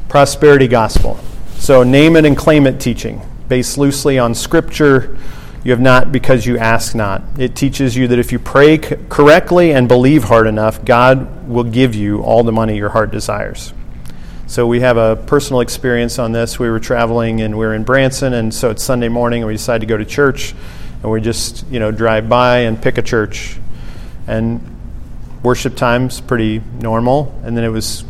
prosperity 0.09 0.69
gospel. 0.69 1.19
So, 1.57 1.83
name 1.83 2.15
it 2.15 2.25
and 2.25 2.37
claim 2.37 2.69
it 2.69 2.79
teaching, 2.79 3.21
based 3.49 3.79
loosely 3.79 4.19
on 4.19 4.35
scripture. 4.35 5.17
You 5.65 5.73
have 5.73 5.81
not 5.81 6.13
because 6.13 6.47
you 6.47 6.59
ask 6.59 6.95
not. 6.95 7.23
It 7.39 7.57
teaches 7.57 7.97
you 7.97 8.07
that 8.09 8.19
if 8.19 8.31
you 8.31 8.39
pray 8.39 8.81
c- 8.81 8.97
correctly 9.09 9.73
and 9.73 9.89
believe 9.89 10.25
hard 10.25 10.47
enough, 10.47 10.85
God 10.85 11.49
will 11.49 11.65
give 11.65 11.95
you 11.95 12.23
all 12.23 12.45
the 12.45 12.53
money 12.53 12.77
your 12.77 12.91
heart 12.91 13.11
desires. 13.11 13.73
So 14.49 14.65
we 14.65 14.79
have 14.81 14.97
a 14.97 15.17
personal 15.17 15.61
experience 15.61 16.21
on 16.21 16.31
this. 16.31 16.57
We 16.57 16.71
were 16.71 16.79
traveling 16.79 17.41
and 17.41 17.59
we 17.59 17.67
were 17.67 17.75
in 17.75 17.83
Branson, 17.83 18.33
and 18.33 18.55
so 18.55 18.71
it's 18.71 18.83
Sunday 18.85 19.09
morning, 19.09 19.43
and 19.43 19.49
we 19.49 19.55
decided 19.55 19.81
to 19.81 19.87
go 19.87 19.97
to 19.97 20.05
church, 20.05 20.55
and 21.03 21.11
we 21.11 21.21
just 21.21 21.67
you 21.69 21.81
know 21.81 21.91
drive 21.91 22.29
by 22.29 22.59
and 22.59 22.81
pick 22.81 22.97
a 22.97 23.03
church, 23.03 23.59
and 24.29 24.61
worship 25.43 25.75
time's 25.75 26.21
pretty 26.21 26.63
normal, 26.81 27.37
and 27.43 27.57
then 27.57 27.65
it 27.65 27.71
was 27.71 28.05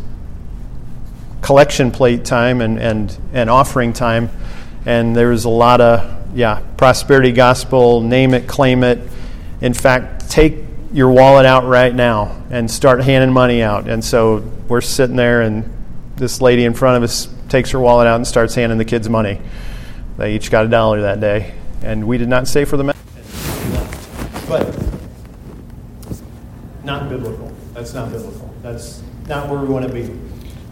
collection 1.41 1.89
plate 1.89 2.23
time 2.23 2.61
and 2.61 2.77
and 2.77 3.17
and 3.33 3.49
offering 3.49 3.91
time, 3.91 4.29
and 4.87 5.13
there 5.13 5.27
was 5.27 5.43
a 5.43 5.49
lot 5.49 5.81
of 5.81 6.35
yeah 6.35 6.61
prosperity 6.77 7.33
gospel, 7.33 8.01
name 8.01 8.33
it, 8.33 8.47
claim 8.47 8.83
it. 8.83 8.99
In 9.59 9.73
fact, 9.73 10.29
take 10.29 10.55
your 10.93 11.11
wallet 11.11 11.45
out 11.45 11.65
right 11.65 11.93
now 11.93 12.41
and 12.49 12.71
start 12.71 13.03
handing 13.03 13.33
money 13.33 13.61
out. 13.61 13.89
And 13.89 14.03
so 14.03 14.37
we're 14.69 14.79
sitting 14.79 15.17
there 15.17 15.41
and 15.41 15.69
this 16.15 16.39
lady 16.39 16.63
in 16.63 16.73
front 16.73 16.97
of 16.97 17.03
us 17.03 17.27
takes 17.49 17.71
her 17.71 17.79
wallet 17.79 18.07
out 18.07 18.15
and 18.15 18.25
starts 18.25 18.55
handing 18.55 18.77
the 18.77 18.85
kids 18.85 19.09
money. 19.09 19.41
They 20.17 20.35
each 20.35 20.49
got 20.49 20.65
a 20.65 20.69
dollar 20.69 21.01
that 21.01 21.19
day, 21.19 21.53
and 21.83 22.07
we 22.07 22.17
did 22.17 22.29
not 22.29 22.47
say 22.47 22.63
for 22.63 22.77
the 22.77 22.95
but 24.47 24.65
not 26.85 27.09
biblical. 27.09 27.53
That's 27.73 27.93
not 27.93 28.09
biblical. 28.09 28.55
That's 28.63 29.03
not 29.27 29.49
where 29.49 29.59
we 29.59 29.67
want 29.67 29.85
to 29.85 29.93
be. 29.93 30.17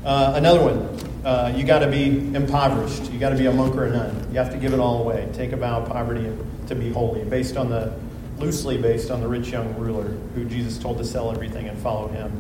Uh, 0.05 0.33
another 0.35 0.61
one. 0.61 0.94
Uh, 1.25 1.51
you 1.55 1.63
got 1.63 1.79
to 1.79 1.87
be 1.87 2.35
impoverished. 2.35 3.11
You 3.11 3.17
got 3.17 3.31
to 3.31 3.35
be 3.35 3.47
a 3.47 3.51
monk 3.51 3.75
or 3.75 3.85
a 3.85 3.89
nun. 3.89 4.27
You 4.31 4.37
have 4.37 4.51
to 4.51 4.57
give 4.57 4.73
it 4.73 4.79
all 4.79 5.01
away. 5.01 5.27
Take 5.33 5.53
a 5.53 5.57
vow 5.57 5.81
of 5.81 5.89
poverty 5.89 6.31
to 6.67 6.75
be 6.75 6.91
holy, 6.91 7.23
based 7.23 7.57
on 7.57 7.67
the 7.67 7.97
loosely 8.37 8.77
based 8.77 9.09
on 9.09 9.21
the 9.21 9.27
rich 9.27 9.47
young 9.47 9.75
ruler 9.75 10.09
who 10.35 10.45
Jesus 10.45 10.77
told 10.77 10.99
to 10.99 11.03
sell 11.03 11.31
everything 11.31 11.67
and 11.67 11.77
follow 11.79 12.09
him. 12.09 12.31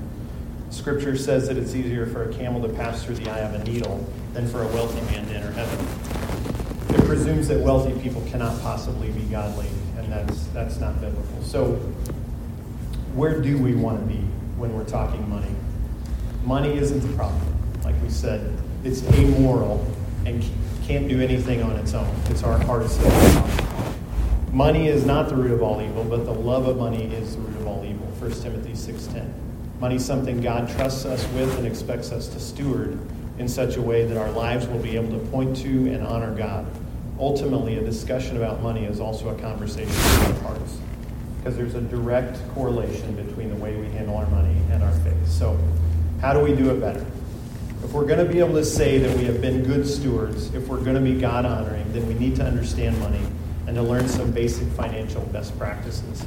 Scripture 0.69 1.17
says 1.17 1.47
that 1.47 1.57
it's 1.57 1.73
easier 1.73 2.05
for 2.05 2.29
a 2.29 2.33
camel 2.35 2.61
to 2.61 2.69
pass 2.69 3.03
through 3.03 3.15
the 3.15 3.27
eye 3.31 3.39
of 3.39 3.55
a 3.55 3.63
needle 3.63 4.05
than 4.33 4.47
for 4.47 4.61
a 4.61 4.67
wealthy 4.67 5.01
man 5.11 5.25
to 5.29 5.33
enter 5.33 5.51
heaven. 5.53 6.95
It 6.95 7.05
presumes 7.05 7.47
that 7.47 7.59
wealthy 7.61 7.99
people 8.01 8.21
cannot 8.29 8.61
possibly 8.61 9.09
be 9.09 9.21
godly, 9.23 9.69
and 9.97 10.11
that's, 10.11 10.45
that's 10.47 10.79
not 10.79 11.01
biblical. 11.01 11.41
So, 11.41 11.75
where 13.15 13.41
do 13.41 13.57
we 13.57 13.73
want 13.73 13.99
to 13.99 14.05
be 14.05 14.21
when 14.57 14.75
we're 14.75 14.83
talking 14.83 15.27
money? 15.27 15.55
Money 16.43 16.77
isn't 16.77 16.99
the 16.99 17.15
problem. 17.15 17.41
Like 17.83 17.95
we 18.03 18.09
said, 18.09 18.61
it's 18.85 19.03
amoral 19.13 19.85
and 20.25 20.47
can't 20.85 21.07
do 21.09 21.19
anything 21.19 21.63
on 21.63 21.75
its 21.77 21.95
own. 21.95 22.13
It's 22.29 22.43
our 22.43 22.57
hardest 22.59 22.99
problem. 23.01 24.55
Money 24.55 24.87
is 24.87 25.05
not 25.05 25.27
the 25.27 25.35
root 25.35 25.51
of 25.51 25.63
all 25.63 25.81
evil, 25.81 26.03
but 26.03 26.23
the 26.25 26.33
love 26.33 26.67
of 26.67 26.77
money 26.77 27.05
is 27.05 27.35
the 27.35 27.41
root 27.41 27.57
of 27.57 27.67
all 27.67 27.83
evil. 27.83 28.05
1 28.19 28.31
Timothy 28.41 28.73
6.10. 28.73 29.27
Money 29.79 29.95
is 29.95 30.05
something 30.05 30.39
God 30.39 30.69
trusts 30.69 31.03
us 31.05 31.27
with 31.33 31.57
and 31.57 31.65
expects 31.65 32.11
us 32.11 32.27
to 32.29 32.39
steward 32.39 32.97
in 33.39 33.49
such 33.49 33.75
a 33.75 33.81
way 33.81 34.05
that 34.05 34.17
our 34.17 34.31
lives 34.31 34.67
will 34.67 34.79
be 34.79 34.95
able 34.95 35.19
to 35.19 35.25
point 35.27 35.57
to 35.57 35.67
and 35.67 36.05
honor 36.05 36.33
God. 36.33 36.65
Ultimately, 37.19 37.77
a 37.77 37.83
discussion 37.83 38.37
about 38.37 38.61
money 38.61 38.85
is 38.85 38.99
also 38.99 39.29
a 39.29 39.39
conversation 39.39 39.91
about 39.91 40.41
hearts 40.41 40.77
because 41.37 41.57
there's 41.57 41.75
a 41.75 41.81
direct 41.81 42.37
correlation 42.53 43.15
between 43.15 43.49
the 43.49 43.55
way 43.55 43.75
we 43.75 43.87
handle 43.87 44.15
our 44.15 44.27
money 44.27 44.55
and 44.71 44.83
our 44.83 44.91
faith. 44.99 45.27
So, 45.27 45.59
how 46.21 46.33
do 46.33 46.39
we 46.39 46.55
do 46.55 46.69
it 46.69 46.79
better? 46.79 47.05
If 47.85 47.93
we're 47.93 48.05
going 48.05 48.25
to 48.25 48.31
be 48.31 48.39
able 48.39 48.55
to 48.55 48.65
say 48.65 48.97
that 48.97 49.15
we 49.15 49.25
have 49.25 49.41
been 49.41 49.63
good 49.63 49.87
stewards, 49.87 50.51
if 50.55 50.67
we're 50.67 50.83
going 50.83 50.95
to 50.95 51.01
be 51.01 51.13
God 51.21 51.45
honoring, 51.45 51.93
then 51.93 52.07
we 52.07 52.15
need 52.15 52.35
to 52.37 52.43
understand 52.43 52.99
money 52.99 53.21
and 53.67 53.75
to 53.75 53.83
learn 53.83 54.07
some 54.07 54.31
basic 54.31 54.67
financial 54.69 55.21
best 55.27 55.55
practices 55.59 56.25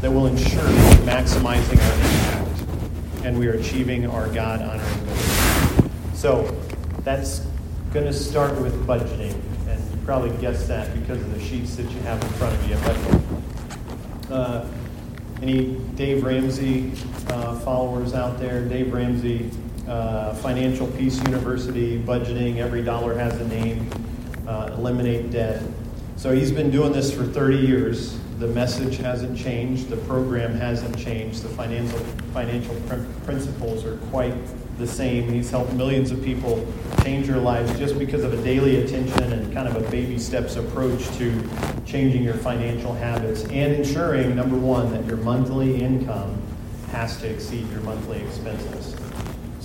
that 0.00 0.10
will 0.10 0.26
ensure 0.26 0.64
maximizing 1.06 1.78
our 1.78 1.94
impact 1.94 3.24
and 3.24 3.38
we 3.38 3.46
are 3.46 3.52
achieving 3.52 4.04
our 4.08 4.28
God 4.30 4.60
honoring 4.60 5.06
goals. 5.06 5.90
So 6.14 6.42
that's 7.04 7.46
going 7.92 8.06
to 8.06 8.12
start 8.12 8.60
with 8.60 8.84
budgeting, 8.84 9.40
and 9.68 9.90
you 9.90 10.04
probably 10.04 10.36
guessed 10.38 10.66
that 10.66 10.92
because 10.98 11.20
of 11.20 11.32
the 11.32 11.40
sheets 11.40 11.76
that 11.76 11.88
you 11.88 12.00
have 12.00 12.20
in 12.20 12.30
front 12.30 12.52
of 12.52 12.68
you. 12.68 12.76
But 14.28 14.34
uh, 14.34 14.66
any 15.40 15.76
Dave 15.94 16.24
Ramsey 16.24 16.94
uh, 17.28 17.60
followers 17.60 18.12
out 18.12 18.40
there? 18.40 18.64
Dave 18.64 18.92
Ramsey, 18.92 19.52
uh, 19.88 20.34
Financial 20.34 20.86
Peace 20.86 21.18
University, 21.24 21.98
budgeting, 21.98 22.56
every 22.56 22.82
dollar 22.82 23.16
has 23.16 23.40
a 23.40 23.48
name, 23.48 23.88
uh, 24.46 24.70
eliminate 24.72 25.30
debt. 25.30 25.62
So 26.16 26.32
he's 26.32 26.50
been 26.50 26.70
doing 26.70 26.92
this 26.92 27.12
for 27.12 27.24
30 27.24 27.56
years 27.58 28.18
the 28.38 28.46
message 28.48 28.98
hasn't 28.98 29.38
changed, 29.38 29.88
the 29.88 29.96
program 29.96 30.54
hasn't 30.54 30.98
changed, 30.98 31.42
the 31.42 31.48
financial 31.48 31.98
financial 32.34 32.74
pr- 32.86 33.02
principles 33.24 33.84
are 33.84 33.96
quite 34.08 34.34
the 34.76 34.86
same. 34.86 35.30
He's 35.30 35.50
helped 35.50 35.72
millions 35.72 36.10
of 36.10 36.22
people 36.22 36.70
change 37.02 37.28
their 37.28 37.38
lives 37.38 37.78
just 37.78 37.98
because 37.98 38.24
of 38.24 38.34
a 38.34 38.42
daily 38.44 38.84
attention 38.84 39.32
and 39.32 39.52
kind 39.54 39.66
of 39.66 39.76
a 39.76 39.90
baby 39.90 40.18
steps 40.18 40.56
approach 40.56 41.06
to 41.16 41.48
changing 41.86 42.22
your 42.22 42.34
financial 42.34 42.92
habits 42.92 43.44
and 43.44 43.72
ensuring 43.72 44.36
number 44.36 44.56
one 44.56 44.90
that 44.90 45.06
your 45.06 45.16
monthly 45.16 45.80
income 45.80 46.38
has 46.90 47.18
to 47.20 47.28
exceed 47.28 47.66
your 47.70 47.80
monthly 47.80 48.20
expenses. 48.20 49.05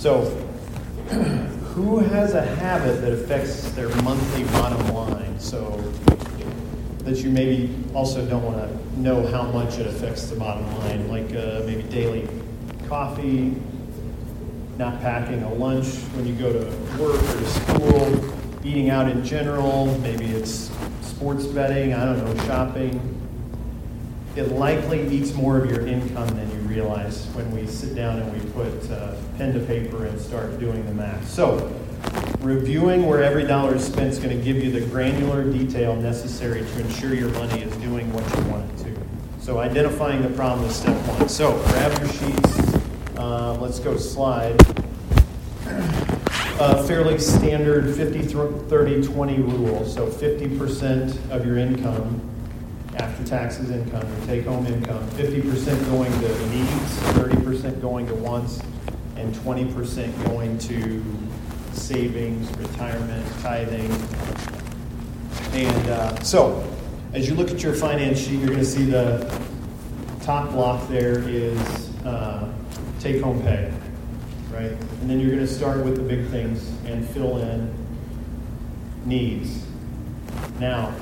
So, 0.02 0.22
who 1.76 2.00
has 2.00 2.34
a 2.34 2.42
habit 2.42 3.02
that 3.02 3.12
affects 3.12 3.70
their 3.74 3.88
monthly 4.02 4.42
bottom 4.46 4.92
line? 4.92 5.38
So, 5.38 5.76
that 7.04 7.18
you 7.18 7.30
maybe 7.30 7.72
also 7.94 8.26
don't 8.26 8.42
want 8.42 8.56
to 8.56 9.00
know 9.00 9.24
how 9.28 9.44
much 9.44 9.78
it 9.78 9.86
affects 9.86 10.26
the 10.26 10.34
bottom 10.34 10.66
line, 10.80 11.06
like 11.06 11.32
uh, 11.36 11.62
maybe 11.66 11.84
daily 11.84 12.28
coffee, 12.88 13.54
not 14.76 15.00
packing 15.00 15.40
a 15.44 15.54
lunch 15.54 15.86
when 16.16 16.26
you 16.26 16.34
go 16.34 16.52
to 16.52 16.64
work 17.00 17.22
or 17.22 17.36
to 17.38 17.46
school, 17.46 18.34
eating 18.64 18.90
out 18.90 19.08
in 19.08 19.24
general, 19.24 19.86
maybe 20.00 20.24
it's 20.24 20.72
sports 21.02 21.46
betting, 21.46 21.94
I 21.94 22.06
don't 22.06 22.18
know, 22.24 22.44
shopping. 22.46 23.00
It 24.34 24.50
likely 24.50 25.06
eats 25.14 25.32
more 25.32 25.58
of 25.58 25.70
your 25.70 25.86
income 25.86 26.26
than 26.26 26.50
you 26.50 26.61
realize 26.72 27.26
when 27.34 27.50
we 27.52 27.66
sit 27.66 27.94
down 27.94 28.18
and 28.18 28.32
we 28.32 28.50
put 28.52 28.90
uh, 28.90 29.14
pen 29.36 29.52
to 29.54 29.60
paper 29.60 30.06
and 30.06 30.20
start 30.20 30.58
doing 30.58 30.84
the 30.86 30.94
math. 30.94 31.28
So, 31.28 31.70
Reviewing 32.40 33.06
where 33.06 33.22
every 33.22 33.44
dollar 33.44 33.76
is 33.76 33.86
spent 33.86 34.08
is 34.08 34.18
going 34.18 34.36
to 34.36 34.44
give 34.44 34.56
you 34.56 34.72
the 34.72 34.84
granular 34.86 35.44
detail 35.44 35.94
necessary 35.94 36.62
to 36.62 36.80
ensure 36.80 37.14
your 37.14 37.28
money 37.30 37.62
is 37.62 37.74
doing 37.76 38.12
what 38.12 38.24
you 38.36 38.50
want 38.50 38.68
it 38.72 38.84
to. 38.84 39.00
So 39.40 39.60
identifying 39.60 40.22
the 40.22 40.28
problem 40.30 40.68
is 40.68 40.74
step 40.74 40.96
one. 41.06 41.28
So 41.28 41.52
grab 41.66 41.96
your 42.00 42.08
sheets. 42.08 42.74
Uh, 43.16 43.56
let's 43.60 43.78
go 43.78 43.96
slide. 43.96 44.60
A 46.58 46.82
fairly 46.84 47.18
standard 47.18 47.94
50 47.94 48.22
30 48.68 49.02
20 49.02 49.36
rule. 49.36 49.86
So 49.86 50.08
50% 50.08 51.30
of 51.30 51.46
your 51.46 51.58
income 51.58 52.31
after 52.96 53.24
taxes 53.24 53.70
income, 53.70 54.06
your 54.16 54.26
take 54.26 54.44
home 54.44 54.66
income, 54.66 55.06
50% 55.10 55.90
going 55.90 56.12
to 56.12 56.46
needs, 56.48 56.98
30% 57.14 57.80
going 57.80 58.06
to 58.06 58.14
wants, 58.14 58.60
and 59.16 59.34
20% 59.34 60.26
going 60.26 60.58
to 60.58 61.02
savings, 61.72 62.50
retirement, 62.58 63.26
tithing. 63.40 63.90
And 65.52 65.88
uh, 65.88 66.20
so, 66.22 66.68
as 67.12 67.28
you 67.28 67.34
look 67.34 67.50
at 67.50 67.62
your 67.62 67.74
finance 67.74 68.18
sheet, 68.18 68.38
you're 68.38 68.48
going 68.48 68.58
to 68.58 68.64
see 68.64 68.84
the 68.84 69.40
top 70.22 70.50
block 70.50 70.88
there 70.88 71.18
is 71.28 71.58
uh, 72.04 72.52
take 73.00 73.22
home 73.22 73.42
pay, 73.42 73.72
right? 74.50 74.70
And 74.70 75.10
then 75.10 75.18
you're 75.18 75.30
going 75.30 75.46
to 75.46 75.52
start 75.52 75.84
with 75.84 75.96
the 75.96 76.02
big 76.02 76.28
things 76.28 76.68
and 76.86 77.06
fill 77.08 77.38
in 77.38 77.72
needs. 79.04 79.64
Now, 80.58 80.94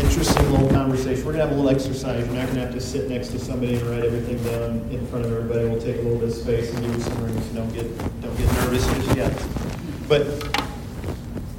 interesting 0.00 0.50
little 0.52 0.68
conversation. 0.68 1.24
We're 1.24 1.32
going 1.32 1.44
to 1.44 1.48
have 1.48 1.52
a 1.52 1.60
little 1.60 1.70
exercise. 1.70 2.26
You're 2.26 2.36
not 2.36 2.46
going 2.46 2.56
to 2.56 2.64
have 2.66 2.74
to 2.74 2.80
sit 2.80 3.08
next 3.08 3.28
to 3.28 3.38
somebody 3.38 3.76
and 3.76 3.82
write 3.88 4.04
everything 4.04 4.42
down 4.44 4.88
in 4.90 5.06
front 5.06 5.24
of 5.24 5.32
everybody. 5.32 5.68
We'll 5.68 5.80
take 5.80 5.96
a 5.96 6.02
little 6.02 6.18
bit 6.18 6.28
of 6.28 6.34
space 6.34 6.72
and 6.72 6.82
give 6.82 6.94
you 6.94 7.00
some 7.00 7.24
room 7.24 7.42
so 7.42 7.54
don't 7.54 7.72
get, 7.72 7.98
don't 8.20 8.36
get 8.36 8.52
nervous 8.52 8.86
just 8.86 9.16
yet. 9.16 9.46
But 10.08 10.24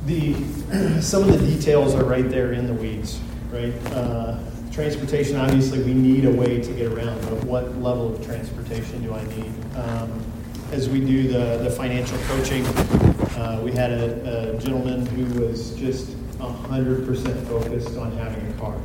the 0.06 0.34
some 1.02 1.24
of 1.24 1.30
the 1.30 1.38
details 1.38 1.96
are 1.96 2.04
right 2.04 2.30
there 2.30 2.54
in 2.54 2.68
the 2.68 2.74
weeds, 2.74 3.20
right? 3.52 3.74
Uh, 3.94 4.40
transportation, 4.72 5.38
obviously, 5.38 5.82
we 5.84 5.94
need 5.94 6.26
a 6.26 6.32
way 6.32 6.62
to 6.62 6.74
get 6.74 6.92
around, 6.92 7.20
but 7.24 7.44
what 7.46 7.76
level 7.82 8.14
of 8.14 8.26
transportation 8.26 9.02
do 9.02 9.14
I 9.14 9.24
need? 9.24 9.54
Um, 9.76 10.24
as 10.72 10.90
we 10.90 11.00
do 11.00 11.28
the, 11.28 11.58
the 11.64 11.72
financial 11.72 12.18
coaching, 12.28 12.66
uh, 13.38 13.62
we 13.64 13.72
had 13.72 13.92
a, 13.92 14.56
a, 14.56 14.60
gentleman 14.60 15.06
who 15.06 15.42
was 15.42 15.74
just 15.76 16.17
100% 16.40 17.48
focused 17.48 17.98
on 17.98 18.12
having 18.18 18.48
a 18.48 18.54
car. 18.54 18.80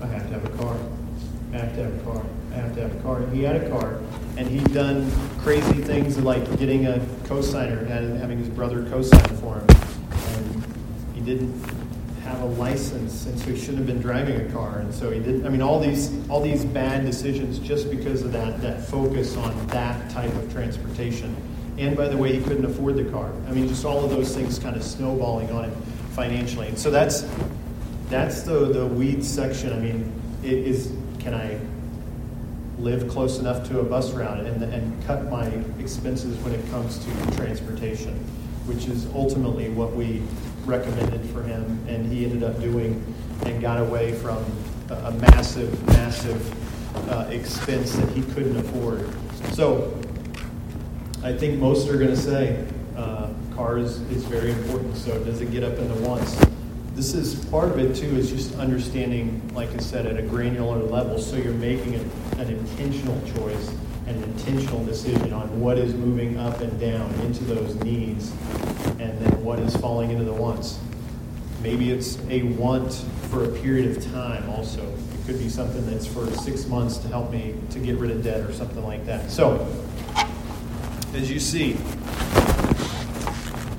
I 0.00 0.06
have 0.06 0.26
to 0.28 0.32
have 0.34 0.44
a 0.44 0.62
car. 0.62 0.76
I 1.52 1.56
have 1.58 1.74
to 1.74 1.84
have 1.84 1.94
a 1.94 2.04
car. 2.04 2.24
I 2.52 2.54
have 2.54 2.74
to 2.74 2.80
have 2.82 2.96
a 2.96 3.00
car. 3.00 3.26
He 3.30 3.42
had 3.42 3.56
a 3.56 3.68
car, 3.68 4.00
and 4.36 4.48
he'd 4.48 4.72
done 4.72 5.10
crazy 5.38 5.82
things 5.82 6.18
like 6.18 6.58
getting 6.58 6.86
a 6.86 6.98
cosigner 7.24 7.88
and 7.90 8.18
having 8.18 8.38
his 8.38 8.48
brother 8.48 8.82
cosign 8.84 9.40
for 9.40 9.56
him. 9.56 9.66
And 10.34 11.14
he 11.14 11.20
didn't 11.20 11.62
have 12.22 12.40
a 12.40 12.46
license, 12.46 13.26
and 13.26 13.38
so 13.38 13.50
he 13.50 13.58
shouldn't 13.58 13.78
have 13.78 13.86
been 13.86 14.00
driving 14.00 14.40
a 14.40 14.52
car. 14.52 14.78
And 14.78 14.94
so 14.94 15.10
he 15.10 15.20
did. 15.20 15.44
I 15.46 15.50
mean, 15.50 15.62
all 15.62 15.80
these 15.80 16.12
all 16.28 16.40
these 16.40 16.64
bad 16.64 17.04
decisions 17.04 17.58
just 17.58 17.90
because 17.90 18.22
of 18.22 18.32
that 18.32 18.60
that 18.62 18.86
focus 18.86 19.36
on 19.36 19.66
that 19.68 20.10
type 20.10 20.32
of 20.34 20.50
transportation. 20.52 21.36
And 21.76 21.96
by 21.96 22.08
the 22.08 22.16
way, 22.16 22.34
he 22.34 22.42
couldn't 22.42 22.64
afford 22.64 22.96
the 22.96 23.04
car. 23.04 23.32
I 23.46 23.52
mean, 23.52 23.68
just 23.68 23.84
all 23.84 24.04
of 24.04 24.10
those 24.10 24.34
things 24.34 24.58
kind 24.58 24.74
of 24.74 24.82
snowballing 24.82 25.50
on 25.52 25.64
him 25.64 25.82
financially. 26.18 26.66
And 26.66 26.76
so 26.76 26.90
that's 26.90 27.24
that's 28.08 28.42
the 28.42 28.72
the 28.72 28.84
weeds 28.84 29.28
section. 29.28 29.72
I 29.72 29.78
mean, 29.78 30.12
it 30.42 30.52
is 30.52 30.92
can 31.20 31.32
I 31.32 31.60
live 32.80 33.08
close 33.08 33.38
enough 33.38 33.68
to 33.68 33.78
a 33.78 33.84
bus 33.84 34.10
route 34.12 34.40
and, 34.40 34.62
and 34.64 35.06
cut 35.06 35.30
my 35.30 35.46
expenses 35.78 36.36
when 36.38 36.54
it 36.54 36.70
comes 36.70 36.98
to 37.04 37.36
transportation, 37.36 38.14
which 38.66 38.86
is 38.86 39.06
ultimately 39.14 39.68
what 39.68 39.94
we 39.94 40.22
recommended 40.64 41.24
for 41.30 41.42
him, 41.42 41.62
and 41.88 42.12
he 42.12 42.24
ended 42.24 42.42
up 42.42 42.60
doing 42.60 42.92
and 43.46 43.62
got 43.62 43.80
away 43.80 44.12
from 44.12 44.44
a, 44.90 44.94
a 44.94 45.12
massive, 45.12 45.86
massive 45.86 46.40
uh, 47.10 47.28
expense 47.30 47.94
that 47.94 48.08
he 48.10 48.22
couldn't 48.22 48.56
afford. 48.56 49.08
So 49.52 49.96
I 51.22 51.32
think 51.32 51.60
most 51.60 51.88
are 51.88 51.96
going 51.96 52.10
to 52.10 52.16
say 52.16 52.66
cars 53.58 53.98
is 54.12 54.22
very 54.24 54.52
important. 54.52 54.96
So 54.96 55.22
does 55.24 55.40
it 55.40 55.50
get 55.50 55.64
up 55.64 55.76
in 55.78 55.88
the 55.88 56.08
wants? 56.08 56.38
This 56.94 57.12
is 57.12 57.44
part 57.46 57.70
of 57.70 57.78
it 57.80 57.96
too. 57.96 58.16
Is 58.16 58.30
just 58.30 58.54
understanding, 58.54 59.42
like 59.52 59.74
I 59.74 59.78
said, 59.78 60.06
at 60.06 60.16
a 60.16 60.22
granular 60.22 60.78
level. 60.78 61.18
So 61.18 61.36
you're 61.36 61.52
making 61.54 61.96
an, 61.96 62.10
an 62.38 62.48
intentional 62.48 63.20
choice 63.34 63.74
an 64.06 64.22
intentional 64.22 64.82
decision 64.86 65.34
on 65.34 65.60
what 65.60 65.76
is 65.76 65.92
moving 65.92 66.38
up 66.38 66.62
and 66.62 66.80
down 66.80 67.12
into 67.20 67.44
those 67.44 67.74
needs, 67.84 68.30
and 68.98 69.18
then 69.20 69.44
what 69.44 69.58
is 69.58 69.76
falling 69.76 70.10
into 70.10 70.24
the 70.24 70.32
wants. 70.32 70.78
Maybe 71.62 71.90
it's 71.90 72.18
a 72.30 72.44
want 72.44 72.90
for 73.30 73.44
a 73.44 73.48
period 73.58 73.94
of 73.94 74.02
time. 74.10 74.48
Also, 74.48 74.80
it 74.80 75.26
could 75.26 75.38
be 75.38 75.50
something 75.50 75.84
that's 75.90 76.06
for 76.06 76.26
six 76.36 76.66
months 76.66 76.96
to 76.98 77.08
help 77.08 77.30
me 77.30 77.54
to 77.68 77.78
get 77.78 77.98
rid 77.98 78.10
of 78.10 78.24
debt 78.24 78.48
or 78.48 78.52
something 78.54 78.82
like 78.82 79.04
that. 79.04 79.30
So 79.30 79.68
as 81.12 81.30
you 81.30 81.38
see, 81.38 81.76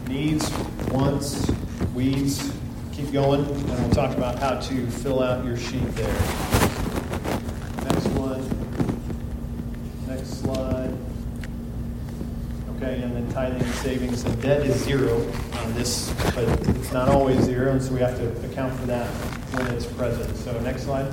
needs, 0.09 0.49
wants, 0.89 1.49
weeds, 1.93 2.51
keep 2.91 3.11
going, 3.11 3.45
and 3.45 3.69
we'll 3.69 3.91
talk 3.91 4.17
about 4.17 4.39
how 4.39 4.59
to 4.59 4.87
fill 4.87 5.21
out 5.21 5.45
your 5.45 5.55
sheet 5.55 5.85
there. 5.95 6.07
Next 7.85 8.07
one, 8.17 8.43
next 10.07 10.41
slide. 10.41 10.97
Okay, 12.75 13.01
and 13.03 13.15
then 13.15 13.29
tithing 13.31 13.61
and 13.61 13.75
savings, 13.75 14.23
the 14.23 14.35
debt 14.37 14.65
is 14.65 14.83
zero 14.83 15.21
on 15.59 15.73
this, 15.75 16.11
but 16.33 16.45
it's 16.69 16.91
not 16.91 17.07
always 17.07 17.39
zero, 17.43 17.71
and 17.71 17.81
so 17.81 17.93
we 17.93 17.99
have 17.99 18.17
to 18.17 18.27
account 18.47 18.73
for 18.79 18.87
that 18.87 19.07
when 19.53 19.67
it's 19.67 19.85
present. 19.85 20.35
So 20.37 20.59
next 20.61 20.83
slide. 20.83 21.05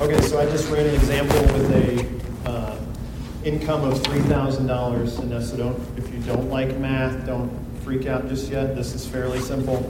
Okay, 0.00 0.20
so 0.20 0.38
I 0.38 0.44
just 0.46 0.70
ran 0.70 0.86
an 0.86 0.94
example 0.94 1.40
with 1.40 1.72
a 1.72 2.48
uh, 2.48 2.78
income 3.44 3.82
of 3.84 3.98
$3,000. 4.00 5.18
And 5.18 5.44
so 5.44 5.56
don't, 5.56 5.98
if 5.98 6.12
you 6.12 6.20
don't 6.20 6.50
like 6.50 6.76
math, 6.78 7.26
don't 7.26 7.65
freak 7.86 8.06
out 8.06 8.28
just 8.28 8.50
yet. 8.50 8.74
This 8.74 8.94
is 8.94 9.06
fairly 9.06 9.38
simple. 9.38 9.80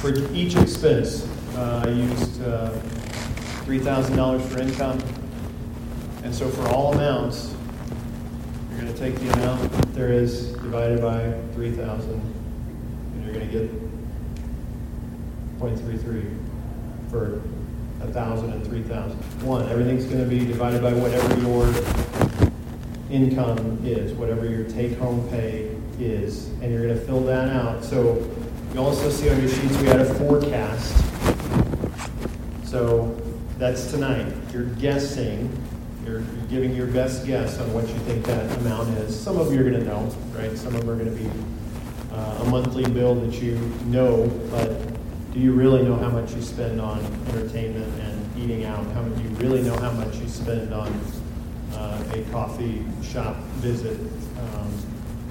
For 0.00 0.14
each 0.32 0.54
expense, 0.54 1.26
uh, 1.56 1.82
I 1.84 1.88
used 1.88 2.40
uh, 2.44 2.70
$3,000 3.66 4.40
for 4.40 4.60
income. 4.60 5.00
And 6.22 6.32
so 6.32 6.48
for 6.48 6.68
all 6.68 6.94
amounts, 6.94 7.52
you're 8.70 8.82
going 8.82 8.94
to 8.94 9.00
take 9.00 9.16
the 9.16 9.32
amount 9.32 9.68
that 9.72 9.94
there 9.94 10.12
is 10.12 10.52
divided 10.52 11.02
by 11.02 11.32
3,000, 11.54 12.12
and 12.12 13.24
you're 13.24 13.34
going 13.34 13.50
to 13.50 13.52
get 13.52 13.68
0.33 15.58 17.10
for 17.10 17.40
1,000 17.98 18.52
and 18.52 18.64
3,000. 18.64 19.16
One, 19.42 19.68
everything's 19.70 20.04
going 20.04 20.22
to 20.22 20.30
be 20.30 20.46
divided 20.46 20.82
by 20.82 20.92
whatever 20.92 21.36
your 21.40 21.66
income 23.10 23.80
is, 23.84 24.12
whatever 24.12 24.46
your 24.46 24.62
take-home 24.70 25.28
pay 25.30 25.73
is, 26.00 26.48
and 26.60 26.72
you're 26.72 26.86
going 26.86 26.98
to 26.98 27.04
fill 27.04 27.20
that 27.24 27.48
out. 27.48 27.84
So 27.84 28.28
you 28.72 28.80
also 28.80 29.08
see 29.10 29.30
on 29.30 29.40
your 29.40 29.48
sheets 29.48 29.76
we 29.78 29.86
had 29.86 30.00
a 30.00 30.14
forecast. 30.14 30.94
So 32.64 33.16
that's 33.58 33.90
tonight. 33.90 34.32
You're 34.52 34.64
guessing, 34.64 35.50
you're, 36.04 36.20
you're 36.20 36.46
giving 36.48 36.74
your 36.74 36.88
best 36.88 37.26
guess 37.26 37.60
on 37.60 37.72
what 37.72 37.86
you 37.88 37.94
think 38.00 38.24
that 38.26 38.58
amount 38.58 38.90
is. 38.98 39.18
Some 39.18 39.38
of 39.38 39.52
you 39.52 39.60
are 39.60 39.70
going 39.70 39.80
to 39.80 39.84
know, 39.84 40.12
right? 40.36 40.56
Some 40.58 40.74
of 40.74 40.80
them 40.80 40.90
are 40.90 40.96
going 40.96 41.16
to 41.16 41.22
be 41.22 41.30
uh, 42.12 42.42
a 42.42 42.44
monthly 42.46 42.84
bill 42.84 43.14
that 43.14 43.34
you 43.40 43.56
know, 43.84 44.28
but 44.50 44.68
do 45.32 45.40
you 45.40 45.52
really 45.52 45.82
know 45.82 45.96
how 45.96 46.08
much 46.08 46.32
you 46.32 46.42
spend 46.42 46.80
on 46.80 46.98
entertainment 47.28 47.92
and 48.00 48.38
eating 48.38 48.64
out? 48.64 48.84
How 48.92 49.02
do 49.02 49.22
you 49.22 49.28
really 49.30 49.62
know 49.62 49.76
how 49.78 49.90
much 49.92 50.16
you 50.16 50.28
spend 50.28 50.72
on 50.72 50.88
uh, 51.72 52.04
a 52.12 52.22
coffee 52.30 52.84
shop 53.02 53.36
visit 53.58 53.98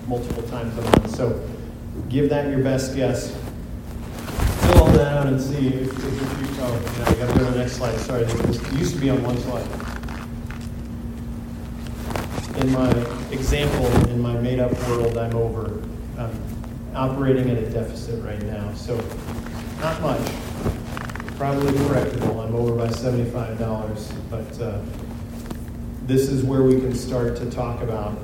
multiple 0.07 0.43
times 0.43 0.77
a 0.77 0.81
month? 0.81 1.15
So 1.15 1.47
give 2.09 2.29
that 2.29 2.49
your 2.49 2.63
best 2.63 2.95
guess. 2.95 3.31
Fill 4.61 4.83
all 4.83 4.91
that 4.91 5.17
out 5.17 5.27
and 5.27 5.41
see 5.41 5.67
if, 5.67 5.91
if, 5.91 5.97
if 5.97 6.41
you. 6.41 6.63
Oh, 6.65 6.95
yeah, 6.97 7.09
I 7.09 7.13
got 7.15 7.33
to 7.33 7.39
go 7.39 7.45
to 7.45 7.51
the 7.51 7.57
next 7.59 7.73
slide. 7.73 7.97
Sorry, 7.99 8.23
this 8.23 8.73
used 8.73 8.93
to 8.95 9.01
be 9.01 9.09
on 9.09 9.21
one 9.23 9.37
slide. 9.37 9.67
In 12.63 12.71
my 12.71 12.89
example, 13.31 13.87
in 14.09 14.21
my 14.21 14.33
made-up 14.33 14.71
world, 14.87 15.17
I'm 15.17 15.35
over. 15.35 15.81
I'm 16.17 16.31
operating 16.95 17.49
at 17.49 17.57
a 17.57 17.69
deficit 17.69 18.23
right 18.23 18.41
now. 18.43 18.73
So 18.73 18.95
not 19.81 20.01
much. 20.01 20.31
Probably 21.37 21.73
correctable. 21.73 22.45
I'm 22.45 22.55
over 22.55 22.75
by 22.75 22.87
$75. 22.87 24.13
But 24.29 24.61
uh, 24.61 24.79
this 26.05 26.29
is 26.29 26.43
where 26.43 26.63
we 26.63 26.79
can 26.79 26.93
start 26.95 27.35
to 27.37 27.49
talk 27.49 27.81
about, 27.81 28.17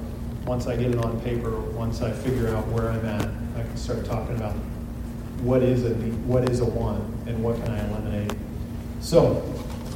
once 0.45 0.67
I 0.67 0.75
get 0.75 0.91
it 0.91 0.97
on 0.97 1.19
paper, 1.21 1.60
once 1.60 2.02
I 2.02 2.12
figure 2.12 2.49
out 2.56 2.67
where 2.67 2.89
I'm 2.89 3.06
at, 3.06 3.30
I 3.56 3.63
can 3.63 3.78
start 3.78 4.06
talking 4.06 4.36
about 4.36 4.54
what 5.41 5.63
is 5.63 5.86
a 5.86 5.93
what 6.25 6.49
is 6.49 6.60
a 6.60 6.65
one 6.65 7.02
and 7.28 7.43
what 7.43 7.56
can 7.63 7.71
I 7.71 7.88
eliminate. 7.89 8.34
So 8.99 9.43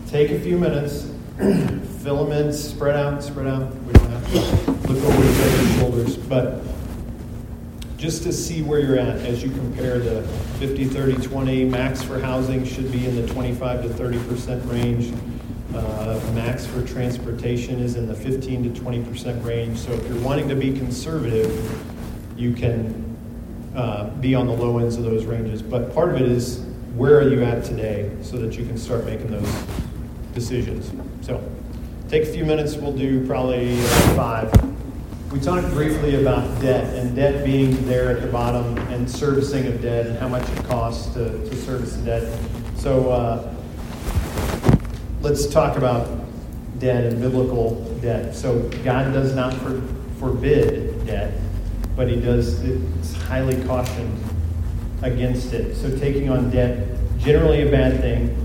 take 0.07 0.31
a 0.31 0.39
few 0.39 0.57
minutes, 0.57 1.11
fill 2.03 2.25
them 2.25 2.31
in, 2.31 2.53
spread 2.53 2.95
out, 2.95 3.23
spread 3.23 3.47
out. 3.47 3.73
We 3.75 3.93
don't 3.93 4.09
have 4.09 4.31
to 4.31 4.71
look 4.91 5.03
over 5.03 5.23
each 5.23 5.39
other's 5.39 5.75
shoulders, 5.75 6.17
but 6.17 6.61
just 7.97 8.23
to 8.23 8.33
see 8.33 8.61
where 8.61 8.79
you're 8.79 8.99
at 8.99 9.17
as 9.19 9.41
you 9.41 9.49
compare 9.49 9.97
the 9.97 10.23
50, 10.59 10.85
30, 10.85 11.25
20. 11.25 11.65
Max 11.65 12.03
for 12.03 12.19
housing 12.19 12.65
should 12.65 12.91
be 12.91 13.07
in 13.07 13.15
the 13.15 13.25
25 13.33 13.83
to 13.83 13.89
30% 13.89 14.69
range. 14.69 15.13
Uh, 15.73 16.19
max 16.35 16.67
for 16.67 16.85
transportation 16.85 17.79
is 17.79 17.95
in 17.95 18.07
the 18.07 18.13
15 18.13 18.71
to 18.71 18.81
20% 18.81 19.43
range. 19.43 19.79
So 19.79 19.91
if 19.91 20.07
you're 20.07 20.21
wanting 20.21 20.47
to 20.49 20.55
be 20.55 20.71
conservative, 20.71 21.51
you 22.37 22.53
can 22.53 23.17
uh, 23.75 24.09
be 24.11 24.35
on 24.35 24.45
the 24.45 24.53
low 24.53 24.77
ends 24.77 24.97
of 24.97 25.03
those 25.03 25.25
ranges. 25.25 25.63
But 25.63 25.93
part 25.95 26.09
of 26.09 26.21
it 26.21 26.29
is 26.29 26.63
where 26.95 27.17
are 27.17 27.27
you 27.27 27.43
at 27.43 27.63
today 27.63 28.11
so 28.21 28.37
that 28.37 28.55
you 28.55 28.65
can 28.65 28.77
start 28.77 29.05
making 29.05 29.31
those 29.31 29.63
decisions. 30.35 30.91
So 31.25 31.43
take 32.07 32.23
a 32.23 32.31
few 32.31 32.45
minutes. 32.45 32.75
We'll 32.75 32.95
do 32.95 33.25
probably 33.25 33.73
uh, 33.73 34.15
five. 34.15 34.73
We 35.31 35.39
talked 35.39 35.67
briefly 35.71 36.21
about 36.21 36.61
debt 36.61 36.93
and 36.93 37.15
debt 37.15 37.43
being 37.43 37.87
there 37.87 38.15
at 38.15 38.21
the 38.21 38.27
bottom 38.27 38.77
and 38.89 39.09
servicing 39.09 39.65
of 39.65 39.81
debt 39.81 40.05
and 40.05 40.19
how 40.19 40.27
much 40.27 40.47
it 40.47 40.63
costs 40.65 41.11
to, 41.15 41.29
to 41.49 41.55
service 41.55 41.95
the 41.95 42.05
debt. 42.05 42.39
So 42.77 43.09
uh, 43.09 43.55
let's 45.23 45.47
talk 45.47 45.77
about 45.77 46.19
debt 46.79 47.05
and 47.05 47.21
biblical 47.21 47.75
debt. 48.01 48.35
So 48.35 48.67
God 48.83 49.13
does 49.13 49.33
not 49.33 49.53
for, 49.53 49.81
forbid 50.19 51.07
debt, 51.07 51.33
but 51.95 52.09
He 52.09 52.19
does, 52.19 52.61
it's 52.61 53.13
highly 53.13 53.63
cautioned 53.63 54.21
against 55.01 55.53
it. 55.53 55.75
So 55.75 55.97
taking 55.97 56.29
on 56.29 56.49
debt, 56.49 56.89
generally 57.19 57.65
a 57.65 57.71
bad 57.71 58.01
thing. 58.01 58.37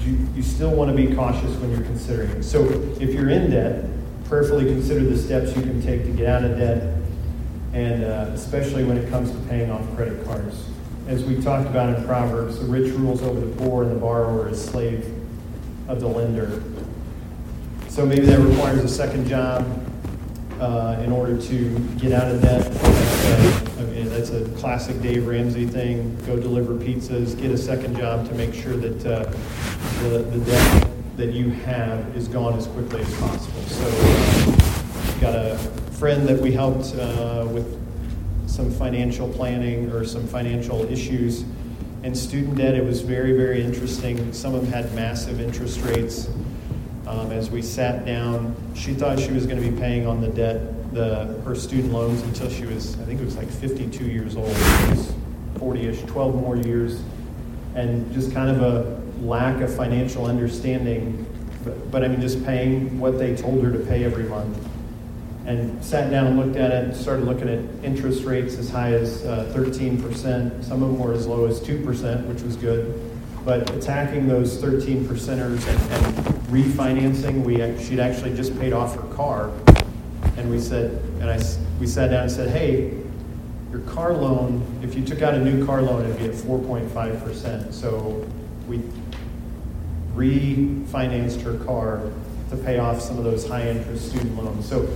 You, 0.00 0.26
you 0.34 0.42
still 0.42 0.70
want 0.70 0.90
to 0.90 0.96
be 0.96 1.14
cautious 1.14 1.54
when 1.56 1.70
you're 1.70 1.82
considering 1.82 2.30
it. 2.30 2.42
So 2.42 2.64
if 2.98 3.12
you're 3.12 3.28
in 3.28 3.50
debt, 3.50 3.84
prayerfully 4.24 4.64
consider 4.64 5.04
the 5.04 5.18
steps 5.18 5.54
you 5.54 5.62
can 5.62 5.82
take 5.82 6.04
to 6.04 6.10
get 6.10 6.26
out 6.26 6.42
of 6.42 6.56
debt, 6.56 6.96
and 7.74 8.02
uh, 8.02 8.30
especially 8.32 8.84
when 8.84 8.96
it 8.96 9.10
comes 9.10 9.30
to 9.30 9.36
paying 9.46 9.70
off 9.70 9.84
credit 9.94 10.24
cards. 10.24 10.64
As 11.06 11.22
we 11.22 11.42
talked 11.42 11.68
about 11.68 11.98
in 11.98 12.04
Proverbs, 12.06 12.58
the 12.58 12.64
rich 12.64 12.94
rules 12.94 13.22
over 13.22 13.38
the 13.38 13.54
poor, 13.56 13.82
and 13.82 13.92
the 13.92 14.00
borrower 14.00 14.48
is 14.48 14.64
slave 14.64 15.11
of 15.92 16.00
the 16.00 16.08
lender. 16.08 16.62
So 17.88 18.06
maybe 18.06 18.24
that 18.24 18.38
requires 18.38 18.82
a 18.82 18.88
second 18.88 19.28
job 19.28 19.66
uh, 20.58 20.98
in 21.04 21.12
order 21.12 21.40
to 21.40 21.78
get 21.98 22.12
out 22.12 22.30
of 22.30 22.40
debt. 22.40 22.72
That's 22.72 23.72
mean, 23.82 24.08
that's 24.08 24.30
a 24.30 24.48
classic 24.58 25.00
Dave 25.02 25.26
Ramsey 25.26 25.66
thing. 25.66 26.16
Go 26.26 26.38
deliver 26.38 26.74
pizzas, 26.74 27.38
get 27.38 27.50
a 27.50 27.58
second 27.58 27.96
job 27.96 28.26
to 28.26 28.34
make 28.34 28.54
sure 28.54 28.74
that 28.76 29.06
uh, 29.06 29.24
the, 30.02 30.22
the 30.22 30.44
debt 30.46 30.88
that 31.18 31.32
you 31.32 31.50
have 31.50 32.16
is 32.16 32.26
gone 32.26 32.54
as 32.56 32.66
quickly 32.68 33.02
as 33.02 33.14
possible. 33.18 33.62
So, 33.62 33.86
uh, 33.86 35.20
got 35.20 35.34
a 35.34 35.58
friend 35.98 36.26
that 36.26 36.40
we 36.40 36.52
helped 36.52 36.94
uh, 36.96 37.46
with 37.50 37.78
some 38.48 38.70
financial 38.70 39.28
planning 39.28 39.90
or 39.90 40.06
some 40.06 40.26
financial 40.26 40.90
issues. 40.90 41.44
And 42.04 42.18
student 42.18 42.56
debt, 42.56 42.74
it 42.74 42.84
was 42.84 43.00
very, 43.00 43.32
very 43.32 43.62
interesting. 43.62 44.32
Some 44.32 44.54
of 44.54 44.62
them 44.62 44.72
had 44.72 44.92
massive 44.94 45.40
interest 45.40 45.80
rates. 45.82 46.28
Um, 47.06 47.30
as 47.30 47.48
we 47.48 47.62
sat 47.62 48.04
down, 48.04 48.56
she 48.74 48.92
thought 48.92 49.20
she 49.20 49.30
was 49.30 49.46
going 49.46 49.62
to 49.62 49.70
be 49.70 49.76
paying 49.76 50.06
on 50.06 50.20
the 50.20 50.28
debt, 50.28 50.92
the 50.92 51.40
her 51.44 51.54
student 51.54 51.92
loans 51.92 52.20
until 52.22 52.50
she 52.50 52.66
was, 52.66 52.98
I 53.00 53.04
think 53.04 53.20
it 53.20 53.24
was 53.24 53.36
like 53.36 53.48
52 53.48 54.04
years 54.04 54.36
old. 54.36 54.48
It 54.48 54.90
was 54.90 55.12
40-ish, 55.58 56.02
12 56.02 56.34
more 56.34 56.56
years, 56.56 57.00
and 57.76 58.12
just 58.12 58.32
kind 58.32 58.50
of 58.50 58.62
a 58.62 59.00
lack 59.24 59.60
of 59.60 59.72
financial 59.74 60.26
understanding. 60.26 61.24
But, 61.62 61.90
but 61.92 62.04
I 62.04 62.08
mean, 62.08 62.20
just 62.20 62.44
paying 62.44 62.98
what 62.98 63.18
they 63.18 63.36
told 63.36 63.62
her 63.62 63.70
to 63.70 63.78
pay 63.78 64.04
every 64.04 64.24
month 64.24 64.58
and 65.46 65.84
sat 65.84 66.10
down 66.10 66.26
and 66.28 66.38
looked 66.38 66.56
at 66.56 66.70
it 66.70 66.84
and 66.84 66.96
started 66.96 67.24
looking 67.24 67.48
at 67.48 67.58
interest 67.84 68.24
rates 68.24 68.56
as 68.56 68.70
high 68.70 68.92
as 68.92 69.24
uh, 69.24 69.52
13%. 69.54 70.64
Some 70.64 70.82
of 70.82 70.88
them 70.88 70.98
were 70.98 71.12
as 71.12 71.26
low 71.26 71.46
as 71.46 71.60
2%, 71.60 72.26
which 72.26 72.42
was 72.42 72.56
good. 72.56 73.10
But 73.44 73.68
attacking 73.74 74.28
those 74.28 74.60
13 74.60 75.04
percenters 75.04 75.66
and, 75.66 76.06
and 76.06 76.26
refinancing, 76.46 77.42
we 77.42 77.56
she'd 77.84 77.98
actually 77.98 78.36
just 78.36 78.56
paid 78.60 78.72
off 78.72 78.94
her 78.94 79.14
car, 79.14 79.50
and 80.36 80.48
we 80.48 80.60
said, 80.60 81.02
and 81.20 81.28
I 81.28 81.40
we 81.80 81.88
sat 81.88 82.10
down 82.10 82.22
and 82.22 82.30
said, 82.30 82.50
hey, 82.50 82.96
your 83.72 83.80
car 83.80 84.12
loan, 84.12 84.64
if 84.82 84.94
you 84.94 85.04
took 85.04 85.22
out 85.22 85.34
a 85.34 85.38
new 85.38 85.66
car 85.66 85.82
loan, 85.82 86.04
it'd 86.04 86.18
be 86.18 86.26
at 86.26 86.32
4.5%. 86.32 87.72
So 87.72 88.28
we 88.68 88.80
refinanced 90.14 91.42
her 91.42 91.58
car 91.64 92.12
to 92.50 92.56
pay 92.58 92.78
off 92.78 93.00
some 93.00 93.18
of 93.18 93.24
those 93.24 93.48
high 93.48 93.68
interest 93.68 94.10
student 94.10 94.36
loans. 94.36 94.68
So 94.68 94.86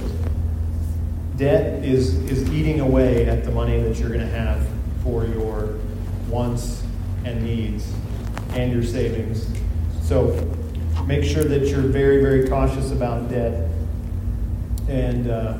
debt 1.36 1.84
is, 1.84 2.14
is 2.30 2.50
eating 2.50 2.80
away 2.80 3.26
at 3.26 3.44
the 3.44 3.50
money 3.50 3.80
that 3.80 3.98
you're 3.98 4.08
going 4.08 4.20
to 4.20 4.26
have 4.26 4.66
for 5.02 5.26
your 5.26 5.78
wants 6.28 6.82
and 7.24 7.42
needs 7.42 7.92
and 8.50 8.72
your 8.72 8.82
savings. 8.82 9.48
So 10.02 10.48
make 11.06 11.24
sure 11.24 11.44
that 11.44 11.66
you're 11.68 11.80
very, 11.80 12.20
very 12.22 12.48
cautious 12.48 12.90
about 12.90 13.28
debt 13.28 13.70
and 14.88 15.30
uh, 15.30 15.58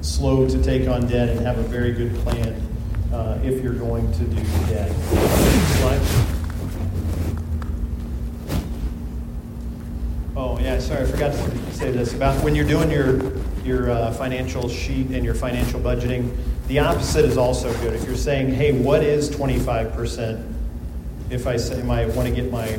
slow 0.00 0.48
to 0.48 0.62
take 0.62 0.88
on 0.88 1.06
debt 1.06 1.28
and 1.28 1.40
have 1.40 1.58
a 1.58 1.62
very 1.64 1.92
good 1.92 2.14
plan 2.16 2.60
uh, 3.12 3.38
if 3.42 3.62
you're 3.62 3.74
going 3.74 4.10
to 4.12 4.24
do 4.24 4.42
debt. 4.66 4.90
Yeah, 10.60 10.80
sorry, 10.80 11.02
I 11.02 11.06
forgot 11.06 11.32
to 11.32 11.72
say 11.72 11.90
this 11.92 12.14
about 12.14 12.42
when 12.42 12.54
you're 12.54 12.66
doing 12.66 12.90
your 12.90 13.32
your 13.64 13.90
uh, 13.90 14.12
financial 14.12 14.68
sheet 14.68 15.10
and 15.10 15.24
your 15.24 15.34
financial 15.34 15.78
budgeting. 15.78 16.36
The 16.68 16.80
opposite 16.80 17.24
is 17.24 17.36
also 17.36 17.72
good. 17.80 17.94
If 17.94 18.06
you're 18.06 18.16
saying, 18.16 18.52
hey, 18.52 18.72
what 18.72 19.02
is 19.02 19.30
25%? 19.30 20.54
If 21.30 21.46
I 21.46 21.56
say 21.56 21.80
I 21.82 22.06
want 22.06 22.28
to 22.28 22.34
get 22.34 22.50
my 22.50 22.78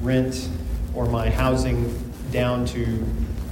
rent 0.00 0.48
or 0.94 1.06
my 1.06 1.30
housing 1.30 2.12
down 2.32 2.66
to 2.66 3.04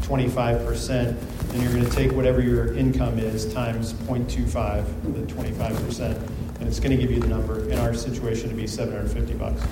25%, 0.02 1.20
then 1.48 1.62
you're 1.62 1.72
going 1.72 1.84
to 1.84 1.90
take 1.90 2.12
whatever 2.12 2.40
your 2.40 2.74
income 2.74 3.18
is 3.18 3.52
times 3.52 3.92
0.25, 3.92 5.14
the 5.14 5.32
25%, 5.32 6.00
and 6.58 6.68
it's 6.68 6.80
going 6.80 6.90
to 6.90 6.96
give 6.96 7.10
you 7.10 7.20
the 7.20 7.28
number 7.28 7.68
in 7.70 7.78
our 7.78 7.94
situation 7.94 8.48
to 8.48 8.54
be 8.54 8.66
750 8.66 9.34
bucks. 9.34 9.62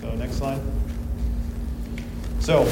So 0.00 0.14
next 0.14 0.34
slide. 0.34 0.60
So, 2.48 2.64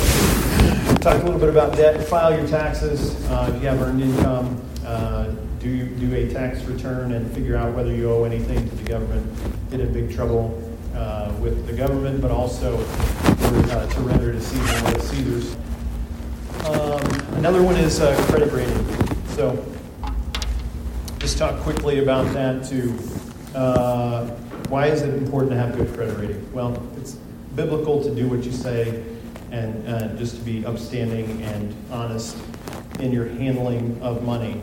talk 1.02 1.20
a 1.20 1.24
little 1.26 1.38
bit 1.38 1.50
about 1.50 1.76
debt. 1.76 2.02
File 2.08 2.34
your 2.34 2.48
taxes. 2.48 3.14
Uh, 3.26 3.52
if 3.54 3.60
you 3.60 3.68
have 3.68 3.78
earned 3.82 4.00
income, 4.00 4.58
uh, 4.86 5.24
do 5.58 5.84
do 5.96 6.14
a 6.14 6.32
tax 6.32 6.62
return 6.62 7.12
and 7.12 7.30
figure 7.32 7.58
out 7.58 7.74
whether 7.74 7.94
you 7.94 8.10
owe 8.10 8.24
anything 8.24 8.66
to 8.70 8.74
the 8.74 8.84
government. 8.84 9.70
Get 9.70 9.80
in 9.80 9.92
big 9.92 10.14
trouble 10.14 10.58
uh, 10.94 11.30
with 11.42 11.66
the 11.66 11.74
government, 11.74 12.22
but 12.22 12.30
also 12.30 12.78
for, 12.78 13.70
uh, 13.72 13.86
to 13.86 14.00
render 14.00 14.30
a 14.30 14.32
decision 14.32 14.84
like 14.84 14.98
Caesars. 15.02 15.54
Um, 16.64 17.36
another 17.36 17.62
one 17.62 17.76
is 17.76 18.00
uh, 18.00 18.16
credit 18.30 18.50
rating. 18.54 18.82
So, 19.34 19.62
just 21.18 21.36
talk 21.36 21.60
quickly 21.60 21.98
about 21.98 22.32
that 22.32 22.64
too. 22.64 22.98
Uh, 23.54 24.26
why 24.70 24.86
is 24.86 25.02
it 25.02 25.12
important 25.12 25.52
to 25.52 25.58
have 25.58 25.76
good 25.76 25.92
credit 25.92 26.16
rating? 26.16 26.50
Well, 26.54 26.82
it's 26.96 27.18
biblical 27.54 28.02
to 28.02 28.14
do 28.14 28.26
what 28.26 28.42
you 28.42 28.52
say 28.52 29.04
and 29.50 29.88
uh, 29.88 30.08
just 30.16 30.36
to 30.36 30.42
be 30.42 30.64
upstanding 30.66 31.42
and 31.42 31.74
honest 31.90 32.36
in 33.00 33.12
your 33.12 33.26
handling 33.26 34.00
of 34.02 34.22
money. 34.22 34.60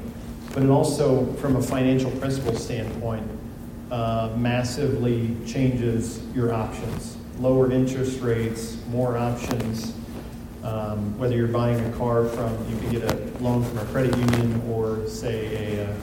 But 0.54 0.64
it 0.64 0.70
also, 0.70 1.26
from 1.34 1.56
a 1.56 1.62
financial 1.62 2.12
principle 2.12 2.56
standpoint, 2.56 3.28
uh, 3.92 4.32
massively 4.38 5.36
changes 5.46 6.24
your 6.34 6.54
options. 6.54 7.18
Lower 7.40 7.72
interest 7.72 8.22
rates, 8.22 8.78
more 8.90 9.18
options. 9.18 9.94
Um, 10.64 11.18
whether 11.18 11.36
you're 11.36 11.48
buying 11.48 11.84
a 11.84 11.98
car 11.98 12.26
from, 12.26 12.52
you 12.70 12.78
can 12.78 12.92
get 12.92 13.12
a 13.12 13.44
loan 13.44 13.64
from 13.64 13.80
a 13.80 13.86
credit 13.86 14.16
union 14.18 14.62
or, 14.70 15.08
say, 15.08 15.78
a 15.78 15.86
uh, 15.86 15.94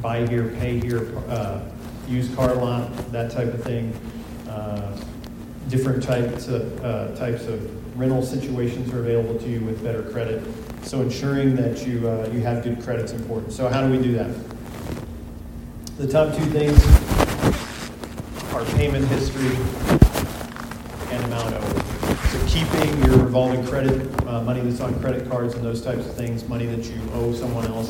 buy 0.00 0.26
here, 0.26 0.48
pay 0.60 0.78
here, 0.78 1.18
uh, 1.28 1.60
used 2.06 2.34
car 2.36 2.54
lot, 2.54 2.94
that 3.10 3.30
type 3.30 3.52
of 3.52 3.62
thing. 3.64 3.92
Uh, 4.48 4.96
different 5.68 6.02
types 6.02 6.48
of, 6.48 6.84
uh, 6.84 7.14
types 7.16 7.46
of 7.46 7.83
rental 7.96 8.22
situations 8.22 8.92
are 8.92 9.00
available 9.00 9.38
to 9.38 9.48
you 9.48 9.60
with 9.60 9.82
better 9.82 10.02
credit. 10.02 10.42
So 10.82 11.00
ensuring 11.00 11.54
that 11.56 11.86
you, 11.86 12.08
uh, 12.08 12.28
you 12.32 12.40
have 12.40 12.64
good 12.64 12.82
credit 12.82 13.04
is 13.04 13.12
important. 13.12 13.52
So 13.52 13.68
how 13.68 13.86
do 13.86 13.90
we 13.90 14.02
do 14.02 14.12
that? 14.14 14.34
The 15.96 16.08
top 16.08 16.34
two 16.34 16.44
things 16.46 16.76
are 18.52 18.64
payment 18.76 19.06
history 19.06 19.56
and 21.12 21.24
amount 21.24 21.54
owed. 21.54 21.84
So 22.30 22.46
keeping 22.48 23.04
your 23.04 23.18
revolving 23.18 23.64
credit, 23.64 24.26
uh, 24.26 24.42
money 24.42 24.60
that's 24.60 24.80
on 24.80 24.98
credit 25.00 25.30
cards 25.30 25.54
and 25.54 25.64
those 25.64 25.82
types 25.82 26.04
of 26.04 26.14
things, 26.14 26.48
money 26.48 26.66
that 26.66 26.84
you 26.84 27.00
owe 27.12 27.32
someone 27.32 27.66
else, 27.66 27.88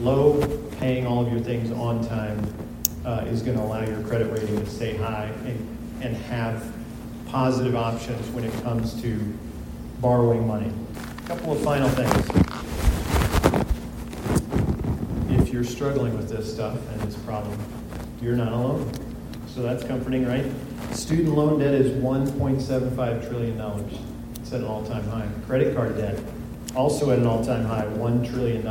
low, 0.00 0.46
paying 0.78 1.06
all 1.06 1.24
of 1.24 1.32
your 1.32 1.40
things 1.40 1.72
on 1.72 2.06
time 2.06 2.38
uh, 3.06 3.24
is 3.26 3.40
going 3.40 3.56
to 3.56 3.62
allow 3.62 3.82
your 3.82 4.02
credit 4.02 4.30
rating 4.30 4.60
to 4.60 4.66
stay 4.66 4.94
high 4.96 5.30
and, 5.46 6.02
and 6.02 6.16
have 6.16 6.72
positive 7.28 7.74
options 7.74 8.28
when 8.30 8.44
it 8.44 8.52
comes 8.62 9.00
to 9.00 9.18
borrowing 10.00 10.46
money. 10.46 10.70
A 11.24 11.28
couple 11.28 11.52
of 11.52 11.60
final 11.62 11.88
things. 11.88 12.12
If 15.40 15.52
you're 15.52 15.64
struggling 15.64 16.16
with 16.16 16.28
this 16.28 16.52
stuff 16.52 16.78
and 16.92 17.02
a 17.14 17.18
problem, 17.20 17.58
you're 18.20 18.36
not 18.36 18.52
alone. 18.52 18.90
So 19.48 19.62
that's 19.62 19.84
comforting, 19.84 20.26
right? 20.26 20.44
Student 20.94 21.34
loan 21.34 21.58
debt 21.58 21.74
is 21.74 21.92
$1.75 22.02 23.28
trillion. 23.28 23.60
It's 24.34 24.52
at 24.52 24.60
an 24.60 24.66
all 24.66 24.84
time 24.84 25.06
high. 25.08 25.28
Credit 25.46 25.74
card 25.74 25.96
debt, 25.96 26.18
also 26.74 27.10
at 27.10 27.18
an 27.18 27.26
all 27.26 27.44
time 27.44 27.64
high, 27.64 27.84
$1 27.84 28.30
trillion, 28.30 28.62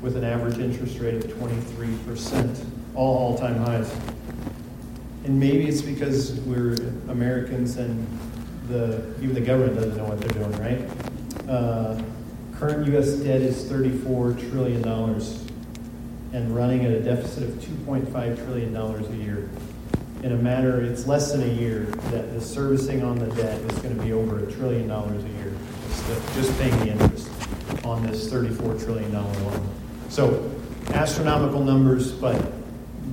with 0.00 0.16
an 0.16 0.24
average 0.24 0.58
interest 0.58 0.98
rate 0.98 1.14
of 1.14 1.24
23%. 1.24 2.66
All 2.94 3.16
all 3.16 3.38
time 3.38 3.56
highs. 3.58 3.94
And 5.24 5.38
maybe 5.38 5.68
it's 5.68 5.82
because 5.82 6.32
we're 6.40 6.74
Americans 7.08 7.76
and 7.76 8.06
the, 8.70 9.14
even 9.22 9.34
the 9.34 9.40
government 9.40 9.74
doesn't 9.74 9.96
know 9.96 10.04
what 10.04 10.20
they're 10.20 10.30
doing, 10.30 10.52
right? 10.58 11.48
Uh, 11.48 12.00
current 12.58 12.86
U.S. 12.88 13.12
debt 13.14 13.40
is 13.40 13.64
$34 13.64 14.50
trillion 14.50 14.86
and 16.32 16.54
running 16.54 16.84
at 16.84 16.92
a 16.92 17.00
deficit 17.00 17.44
of 17.44 17.50
$2.5 17.56 18.44
trillion 18.44 18.76
a 18.76 19.16
year. 19.16 19.50
In 20.22 20.32
a 20.32 20.36
matter, 20.36 20.82
it's 20.82 21.06
less 21.06 21.32
than 21.32 21.42
a 21.42 21.52
year 21.52 21.84
that 22.10 22.32
the 22.32 22.40
servicing 22.40 23.02
on 23.02 23.18
the 23.18 23.26
debt 23.34 23.60
is 23.60 23.78
going 23.78 23.96
to 23.96 24.02
be 24.02 24.12
over 24.12 24.46
a 24.46 24.52
trillion 24.52 24.86
dollars 24.86 25.24
a 25.24 25.28
year, 25.28 25.52
just, 25.88 26.34
just 26.34 26.58
paying 26.58 26.78
the 26.80 26.90
interest 26.92 27.30
on 27.84 28.06
this 28.06 28.30
$34 28.30 28.84
trillion 28.84 29.12
loan. 29.12 29.68
So, 30.08 30.50
astronomical 30.88 31.64
numbers, 31.64 32.12
but 32.12 32.52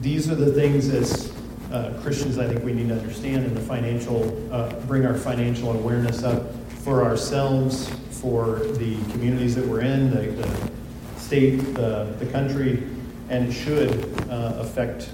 these 0.02 0.30
are 0.30 0.36
the 0.36 0.52
things 0.52 0.90
as 0.90 1.27
uh, 1.72 1.92
Christians, 2.02 2.38
I 2.38 2.48
think 2.48 2.64
we 2.64 2.74
need 2.74 2.90
to 2.90 2.96
understand 2.96 3.46
and 3.46 3.56
the 3.56 3.62
financial, 3.62 4.54
uh, 4.54 4.74
bring 4.82 5.06
our 5.06 5.16
financial 5.16 5.72
awareness 5.72 6.24
up 6.24 6.54
for 6.84 7.04
ourselves, 7.04 7.90
for 8.12 8.60
the 8.60 8.96
communities 9.12 9.56
that 9.56 9.66
we're 9.66 9.82
in, 9.82 10.10
the, 10.10 10.32
the 10.32 10.72
state, 11.18 11.58
the, 11.76 12.16
the 12.20 12.26
country, 12.28 12.84
and 13.30 13.50
it 13.50 13.52
should 13.52 13.92
uh, 14.30 14.54
affect 14.58 15.10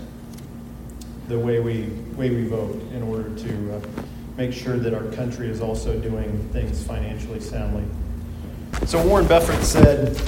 the 1.27 1.39
way 1.39 1.59
we, 1.59 1.83
way 2.15 2.29
we 2.29 2.47
vote 2.47 2.79
in 2.93 3.01
order 3.01 3.33
to 3.35 3.75
uh, 3.75 3.81
make 4.37 4.53
sure 4.53 4.77
that 4.77 4.93
our 4.93 5.05
country 5.13 5.49
is 5.49 5.61
also 5.61 5.99
doing 5.99 6.37
things 6.49 6.83
financially 6.83 7.39
soundly. 7.39 7.83
So 8.85 9.05
Warren 9.07 9.27
Buffett 9.27 9.63
said, 9.63 10.19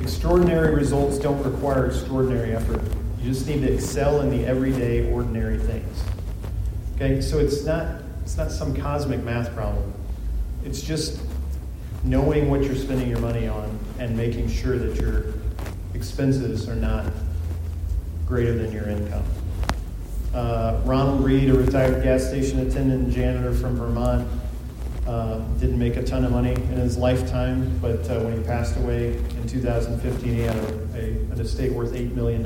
extraordinary 0.00 0.74
results 0.74 1.18
don't 1.18 1.42
require 1.42 1.86
extraordinary 1.86 2.54
effort. 2.54 2.82
You 3.22 3.32
just 3.32 3.46
need 3.46 3.62
to 3.62 3.72
excel 3.72 4.20
in 4.20 4.30
the 4.30 4.44
everyday, 4.44 5.08
ordinary 5.12 5.56
things. 5.56 6.02
Okay, 6.96 7.20
so 7.20 7.38
it's 7.38 7.64
not 7.64 8.02
it's 8.22 8.36
not 8.36 8.50
some 8.50 8.74
cosmic 8.74 9.22
math 9.22 9.54
problem. 9.54 9.92
It's 10.64 10.82
just 10.82 11.20
knowing 12.02 12.50
what 12.50 12.64
you're 12.64 12.74
spending 12.74 13.08
your 13.08 13.20
money 13.20 13.46
on 13.46 13.78
and 14.00 14.16
making 14.16 14.48
sure 14.48 14.76
that 14.76 15.00
your 15.00 15.26
expenses 15.94 16.68
are 16.68 16.74
not 16.74 17.12
greater 18.26 18.58
than 18.58 18.72
your 18.72 18.88
income. 18.88 19.24
Uh, 20.34 20.80
Ronald 20.84 21.22
Read, 21.22 21.48
a 21.48 21.54
retired 21.54 22.02
gas 22.02 22.26
station 22.26 22.58
attendant 22.66 23.04
and 23.04 23.12
janitor 23.12 23.54
from 23.54 23.76
Vermont, 23.76 24.26
uh, 25.06 25.38
didn't 25.60 25.78
make 25.78 25.96
a 25.96 26.02
ton 26.02 26.24
of 26.24 26.32
money 26.32 26.54
in 26.54 26.76
his 26.76 26.96
lifetime, 26.96 27.78
but 27.80 28.08
uh, 28.10 28.20
when 28.20 28.36
he 28.36 28.42
passed 28.44 28.76
away 28.78 29.14
in 29.16 29.46
2015, 29.46 30.34
he 30.34 30.40
had 30.40 30.56
a, 30.56 30.68
a, 30.94 31.04
an 31.32 31.40
estate 31.40 31.72
worth 31.72 31.92
$8 31.92 32.14
million. 32.14 32.44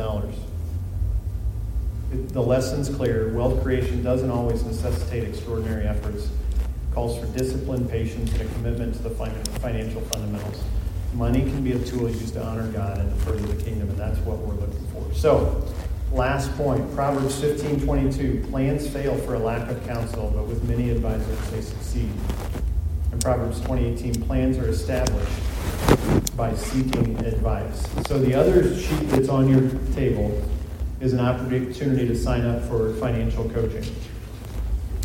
The 2.11 2.41
lesson's 2.41 2.89
clear. 2.89 3.33
Wealth 3.33 3.63
creation 3.65 4.05
doesn't 4.05 4.31
always 4.31 4.63
necessitate 4.63 5.25
extraordinary 5.25 5.87
efforts. 5.87 6.27
It 6.27 6.95
calls 6.95 7.19
for 7.19 7.27
discipline, 7.37 7.89
patience, 7.89 8.31
and 8.33 8.43
a 8.43 8.55
commitment 8.55 8.95
to 8.95 9.03
the 9.03 9.11
financial 9.11 10.01
fundamentals. 10.03 10.63
Money 11.15 11.41
can 11.41 11.65
be 11.65 11.73
a 11.73 11.79
tool 11.81 12.09
used 12.09 12.35
to 12.35 12.45
honor 12.45 12.71
God 12.71 12.99
and 12.99 13.11
to 13.11 13.25
further 13.25 13.47
the 13.47 13.61
kingdom, 13.63 13.89
and 13.89 13.99
that's 13.99 14.19
what 14.21 14.39
we're 14.39 14.55
looking 14.55 14.87
for. 14.89 15.13
So, 15.15 15.67
last 16.13 16.53
point 16.57 16.95
Proverbs 16.95 17.41
15 17.41 17.81
22. 17.81 18.47
Plans 18.51 18.89
fail 18.89 19.17
for 19.19 19.35
a 19.35 19.39
lack 19.41 19.69
of 19.69 19.85
counsel, 19.85 20.31
but 20.33 20.47
with 20.47 20.63
many 20.69 20.91
advisors 20.91 21.51
they 21.51 21.61
succeed. 21.61 22.11
In 23.11 23.19
Proverbs 23.19 23.59
2018, 23.63 24.23
plans 24.23 24.59
are 24.59 24.69
established 24.69 26.37
by 26.37 26.55
seeking 26.55 27.19
advice. 27.25 27.85
So, 28.07 28.21
the 28.21 28.35
other 28.35 28.79
sheet 28.79 29.09
that's 29.09 29.29
on 29.29 29.49
your 29.49 29.71
table 29.95 30.41
is 31.01 31.13
an 31.13 31.21
opportunity 31.21 32.09
to 32.09 32.17
sign 32.17 32.45
up 32.47 32.63
for 32.65 32.95
financial 32.95 33.49
coaching. 33.51 33.85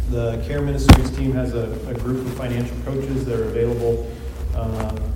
The 0.10 0.44
Care 0.48 0.62
Ministries 0.62 1.10
team 1.12 1.34
has 1.34 1.54
a, 1.54 1.72
a 1.90 1.94
group 1.94 2.26
of 2.26 2.34
financial 2.36 2.76
coaches 2.84 3.26
that 3.26 3.40
are 3.40 3.46
available. 3.46 4.12
Um, 4.56 5.14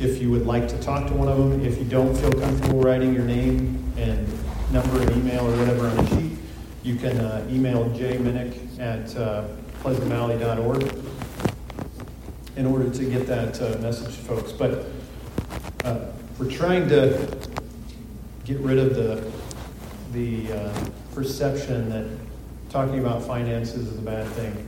if 0.00 0.20
you 0.20 0.30
would 0.30 0.46
like 0.46 0.68
to 0.68 0.80
talk 0.80 1.06
to 1.08 1.14
one 1.14 1.28
of 1.28 1.38
them, 1.38 1.64
if 1.64 1.78
you 1.78 1.84
don't 1.84 2.14
feel 2.16 2.32
comfortable 2.32 2.80
writing 2.80 3.14
your 3.14 3.24
name 3.24 3.92
and 3.96 4.26
number 4.72 5.00
and 5.00 5.10
email 5.12 5.46
or 5.46 5.56
whatever 5.56 5.86
on 5.88 5.98
a 5.98 6.08
sheet, 6.08 6.38
you 6.82 6.96
can 6.96 7.16
uh, 7.18 7.46
email 7.50 7.84
jminnick 7.90 8.78
at 8.78 9.16
uh, 9.16 9.46
pleasantvalley.org 9.82 11.04
in 12.56 12.66
order 12.66 12.90
to 12.90 13.04
get 13.10 13.26
that 13.26 13.60
uh, 13.60 13.78
message 13.78 14.16
to 14.16 14.22
folks. 14.22 14.52
But 14.52 14.86
uh, 15.84 16.06
we're 16.38 16.50
trying 16.50 16.88
to 16.88 17.36
get 18.44 18.58
rid 18.58 18.78
of 18.78 18.94
the 18.94 19.30
the 20.14 20.52
uh, 20.52 20.88
perception 21.12 21.90
that 21.90 22.06
talking 22.70 23.00
about 23.00 23.22
finances 23.22 23.88
is 23.88 23.98
a 23.98 24.02
bad 24.02 24.26
thing. 24.28 24.66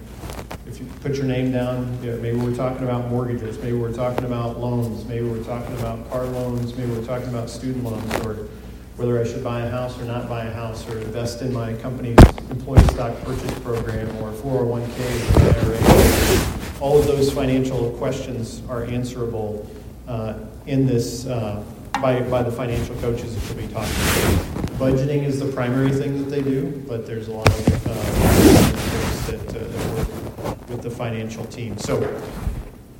If 0.66 0.80
you 0.80 0.86
put 1.00 1.14
your 1.14 1.26
name 1.26 1.52
down, 1.52 2.00
maybe 2.02 2.36
we're 2.36 2.54
talking 2.54 2.82
about 2.82 3.08
mortgages, 3.08 3.56
maybe 3.58 3.76
we're 3.76 3.92
talking 3.92 4.24
about 4.24 4.58
loans, 4.58 5.04
maybe 5.04 5.24
we're 5.24 5.44
talking 5.44 5.72
about 5.78 6.10
car 6.10 6.24
loans, 6.24 6.76
maybe 6.76 6.90
we're 6.90 7.04
talking 7.04 7.28
about 7.28 7.48
student 7.48 7.84
loans, 7.84 8.14
or 8.26 8.48
whether 8.96 9.20
I 9.20 9.24
should 9.24 9.44
buy 9.44 9.60
a 9.60 9.70
house 9.70 9.98
or 10.00 10.04
not 10.04 10.28
buy 10.28 10.46
a 10.46 10.52
house, 10.52 10.88
or 10.90 10.98
invest 10.98 11.42
in 11.42 11.52
my 11.52 11.74
company's 11.74 12.18
employee 12.50 12.82
stock 12.88 13.16
purchase 13.22 13.56
program, 13.60 14.08
or 14.16 14.32
401k, 14.32 15.36
or 15.36 15.74
IRA. 15.76 16.80
All 16.80 16.98
of 16.98 17.06
those 17.06 17.32
financial 17.32 17.92
questions 17.92 18.62
are 18.68 18.84
answerable 18.84 19.68
uh, 20.08 20.34
in 20.66 20.86
this 20.86 21.26
uh, 21.26 21.62
by, 21.94 22.20
by 22.22 22.42
the 22.42 22.52
financial 22.52 22.96
coaches 22.96 23.34
that 23.34 23.54
you'll 23.54 23.66
be 23.66 23.72
talking. 23.72 24.55
Budgeting 24.78 25.24
is 25.24 25.40
the 25.40 25.50
primary 25.52 25.90
thing 25.90 26.18
that 26.18 26.30
they 26.30 26.42
do, 26.42 26.84
but 26.86 27.06
there's 27.06 27.28
a 27.28 27.32
lot 27.32 27.48
of 27.48 27.86
uh, 27.86 29.32
that, 29.32 29.56
uh, 29.56 30.44
work 30.44 30.68
with 30.68 30.82
the 30.82 30.90
financial 30.90 31.46
team. 31.46 31.78
So 31.78 32.22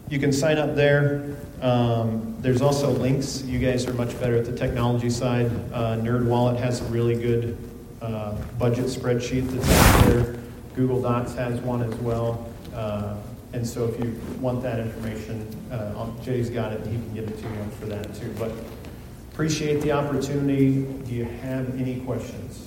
you 0.09 0.19
can 0.19 0.33
sign 0.33 0.57
up 0.57 0.75
there. 0.75 1.37
Um, 1.61 2.35
there's 2.41 2.63
also 2.63 2.91
links. 2.91 3.43
You 3.43 3.59
guys 3.59 3.87
are 3.87 3.93
much 3.93 4.19
better 4.19 4.39
at 4.39 4.47
the 4.47 4.57
technology 4.57 5.11
side. 5.11 5.51
Uh, 5.71 5.97
NerdWallet 5.97 6.59
has 6.59 6.81
a 6.81 6.85
really 6.85 7.15
good 7.15 7.59
uh, 8.01 8.33
budget 8.59 8.87
spreadsheet 8.87 9.47
that's 9.51 9.71
out 9.71 10.07
there. 10.07 10.37
Google 10.77 11.03
Docs 11.03 11.35
has 11.35 11.61
one 11.61 11.83
as 11.83 11.95
well. 11.97 12.51
Uh, 12.75 13.17
and 13.53 13.67
so 13.67 13.85
if 13.85 13.99
you 14.03 14.19
want 14.41 14.63
that 14.63 14.81
information, 14.81 15.47
uh, 15.71 16.07
Jay's 16.23 16.49
got 16.49 16.73
it 16.73 16.81
he 16.87 16.93
can 16.93 17.15
give 17.15 17.29
it 17.29 17.37
to 17.37 17.49
you 17.49 17.71
for 17.79 17.85
that 17.85 18.15
too. 18.15 18.35
But 18.39 18.53
Appreciate 19.37 19.83
the 19.83 19.93
opportunity. 19.93 20.81
Do 21.05 21.13
you 21.13 21.27
have 21.27 21.79
any 21.79 22.01
questions? 22.01 22.67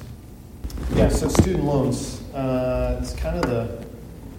Yeah, 0.94 1.10
so 1.10 1.28
student 1.28 1.64
loans. 1.64 2.22
Uh, 2.32 3.00
it's 3.02 3.12
kind 3.16 3.44
of 3.44 3.50
the 3.50 3.84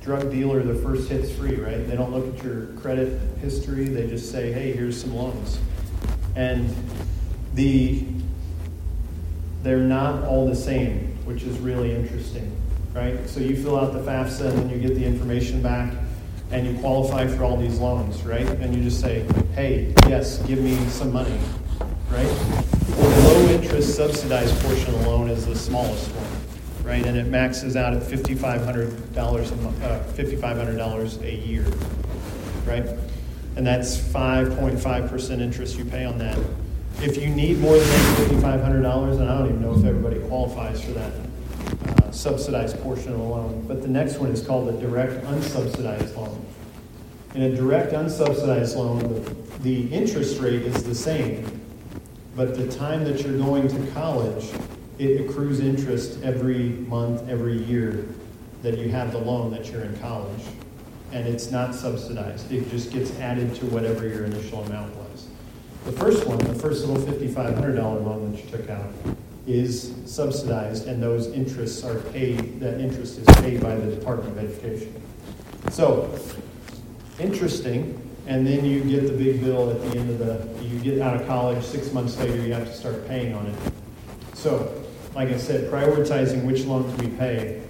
drug 0.00 0.30
dealer, 0.30 0.62
the 0.62 0.76
first 0.76 1.10
hit's 1.10 1.32
free, 1.32 1.56
right? 1.56 1.84
They 1.88 1.96
don't 1.96 2.12
look 2.12 2.32
at 2.32 2.44
your 2.44 2.66
credit 2.80 3.20
history, 3.40 3.86
they 3.86 4.06
just 4.06 4.30
say, 4.30 4.52
hey, 4.52 4.70
here's 4.70 5.00
some 5.00 5.12
loans. 5.12 5.58
And 6.36 6.72
the 7.54 8.06
they're 9.64 9.78
not 9.78 10.22
all 10.22 10.46
the 10.46 10.54
same, 10.54 11.18
which 11.24 11.42
is 11.42 11.58
really 11.58 11.92
interesting, 11.92 12.56
right? 12.94 13.28
So 13.28 13.40
you 13.40 13.60
fill 13.60 13.76
out 13.76 13.92
the 13.92 14.02
FAFSA 14.02 14.50
and 14.50 14.58
then 14.60 14.70
you 14.70 14.78
get 14.78 14.94
the 14.94 15.04
information 15.04 15.62
back 15.62 15.92
and 16.52 16.64
you 16.64 16.78
qualify 16.78 17.26
for 17.26 17.42
all 17.42 17.56
these 17.56 17.80
loans, 17.80 18.22
right? 18.22 18.46
And 18.46 18.72
you 18.72 18.84
just 18.84 19.00
say, 19.00 19.26
hey, 19.56 19.92
yes, 20.06 20.38
give 20.42 20.60
me 20.60 20.76
some 20.90 21.12
money 21.12 21.36
right? 22.10 22.26
The 22.96 23.20
low 23.24 23.48
interest 23.48 23.94
subsidized 23.94 24.60
portion 24.62 24.94
of 24.94 25.02
the 25.02 25.08
loan 25.08 25.28
is 25.28 25.46
the 25.46 25.54
smallest 25.56 26.08
one, 26.08 26.86
right? 26.86 27.04
And 27.04 27.16
it 27.16 27.26
maxes 27.26 27.76
out 27.76 27.94
at 27.94 28.02
$5,500 28.02 29.52
a, 29.52 29.56
month, 29.56 29.82
uh, 29.82 30.00
$5,500 30.14 31.22
a 31.22 31.34
year, 31.34 31.64
right? 32.66 32.84
And 33.56 33.66
that's 33.66 33.96
5.5% 33.96 35.40
interest 35.40 35.76
you 35.76 35.84
pay 35.84 36.04
on 36.04 36.18
that. 36.18 36.38
If 37.00 37.16
you 37.16 37.28
need 37.28 37.58
more 37.58 37.78
than 37.78 37.86
$5,500, 37.86 39.20
and 39.20 39.30
I 39.30 39.38
don't 39.38 39.48
even 39.48 39.62
know 39.62 39.78
if 39.78 39.84
everybody 39.84 40.20
qualifies 40.28 40.82
for 40.82 40.90
that 40.92 41.12
uh, 41.88 42.10
subsidized 42.10 42.78
portion 42.82 43.12
of 43.12 43.18
the 43.18 43.24
loan, 43.24 43.64
but 43.66 43.82
the 43.82 43.88
next 43.88 44.18
one 44.18 44.30
is 44.30 44.44
called 44.44 44.68
a 44.68 44.72
direct 44.80 45.24
unsubsidized 45.24 46.16
loan. 46.16 46.44
In 47.34 47.42
a 47.42 47.54
direct 47.54 47.92
unsubsidized 47.92 48.76
loan, 48.76 48.98
the, 48.98 49.34
the 49.60 49.92
interest 49.94 50.40
rate 50.40 50.62
is 50.62 50.82
the 50.82 50.94
same, 50.94 51.59
but 52.36 52.56
the 52.56 52.68
time 52.68 53.04
that 53.04 53.22
you're 53.22 53.38
going 53.38 53.68
to 53.68 53.90
college, 53.92 54.50
it 54.98 55.20
accrues 55.20 55.60
interest 55.60 56.22
every 56.22 56.70
month, 56.70 57.28
every 57.28 57.58
year 57.64 58.06
that 58.62 58.78
you 58.78 58.88
have 58.90 59.12
the 59.12 59.18
loan 59.18 59.50
that 59.52 59.70
you're 59.70 59.82
in 59.82 59.98
college. 59.98 60.42
And 61.12 61.26
it's 61.26 61.50
not 61.50 61.74
subsidized. 61.74 62.52
It 62.52 62.70
just 62.70 62.92
gets 62.92 63.18
added 63.18 63.54
to 63.56 63.66
whatever 63.66 64.06
your 64.06 64.24
initial 64.26 64.62
amount 64.64 64.94
was. 64.96 65.26
The 65.84 65.92
first 65.92 66.26
one, 66.26 66.38
the 66.38 66.54
first 66.54 66.86
little 66.86 67.02
$5,500 67.04 67.76
loan 68.04 68.32
that 68.32 68.44
you 68.44 68.50
took 68.50 68.68
out, 68.70 68.92
is 69.46 69.94
subsidized, 70.04 70.86
and 70.86 71.02
those 71.02 71.28
interests 71.28 71.82
are 71.82 71.98
paid, 72.12 72.60
that 72.60 72.80
interest 72.80 73.18
is 73.18 73.26
paid 73.38 73.60
by 73.60 73.74
the 73.74 73.96
Department 73.96 74.38
of 74.38 74.44
Education. 74.44 75.02
So, 75.70 76.16
interesting 77.18 78.09
and 78.30 78.46
then 78.46 78.64
you 78.64 78.84
get 78.84 79.08
the 79.08 79.12
big 79.12 79.42
bill 79.42 79.70
at 79.70 79.82
the 79.82 79.98
end 79.98 80.08
of 80.08 80.18
the, 80.18 80.64
you 80.64 80.78
get 80.78 81.00
out 81.00 81.20
of 81.20 81.26
college, 81.26 81.64
six 81.64 81.92
months 81.92 82.16
later, 82.16 82.36
you 82.36 82.52
have 82.52 82.64
to 82.64 82.72
start 82.72 83.06
paying 83.08 83.34
on 83.34 83.44
it. 83.44 83.56
So, 84.34 84.84
like 85.16 85.30
I 85.30 85.36
said, 85.36 85.68
prioritizing 85.68 86.44
which 86.44 86.64
loans 86.64 86.96
we 87.00 87.08
pay, 87.08 87.60